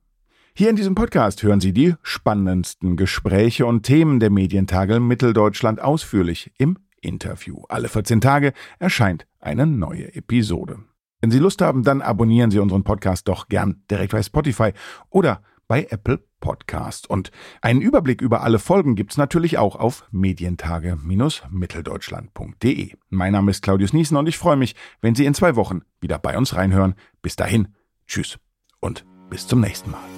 Hier 0.59 0.68
in 0.71 0.75
diesem 0.75 0.97
Podcast 0.97 1.44
hören 1.44 1.61
Sie 1.61 1.73
die 1.73 1.94
spannendsten 2.03 2.97
Gespräche 2.97 3.64
und 3.64 3.85
Themen 3.85 4.18
der 4.18 4.31
Medientage 4.31 4.99
Mitteldeutschland 4.99 5.81
ausführlich 5.81 6.51
im 6.59 6.81
Interview. 7.01 7.62
Alle 7.68 7.88
14 7.88 8.21
Tage 8.21 8.53
erscheint 8.81 9.29
eine 9.38 9.68
neue 9.68 10.12
Episode. 10.16 10.81
Wenn 11.21 11.31
Sie 11.31 11.38
Lust 11.38 11.62
haben, 11.62 11.85
dann 11.85 12.03
abonnieren 12.03 12.51
Sie 12.51 12.59
unseren 12.59 12.83
Podcast 12.83 13.29
doch 13.29 13.47
gern 13.47 13.85
direkt 13.88 14.11
bei 14.11 14.21
Spotify 14.21 14.73
oder 15.11 15.42
bei 15.68 15.87
Apple 15.90 16.25
Podcast. 16.40 17.09
Und 17.09 17.31
einen 17.62 17.81
Überblick 17.81 18.21
über 18.21 18.42
alle 18.42 18.59
Folgen 18.59 18.97
gibt's 18.97 19.16
natürlich 19.16 19.59
auch 19.59 19.77
auf 19.77 20.09
medientage-mitteldeutschland.de. 20.11 22.94
Mein 23.11 23.33
Name 23.33 23.53
ist 23.53 23.62
Claudius 23.62 23.92
Niesen 23.92 24.16
und 24.16 24.27
ich 24.27 24.38
freue 24.38 24.57
mich, 24.57 24.75
wenn 25.03 25.14
Sie 25.14 25.25
in 25.25 25.35
zwei 25.35 25.55
Wochen 25.55 25.83
wieder 26.01 26.18
bei 26.18 26.37
uns 26.37 26.57
reinhören. 26.57 26.97
Bis 27.23 27.37
dahin, 27.37 27.68
tschüss 28.09 28.40
und 28.81 29.07
bis 29.31 29.47
zum 29.47 29.61
nächsten 29.61 29.92
Mal. 29.92 30.18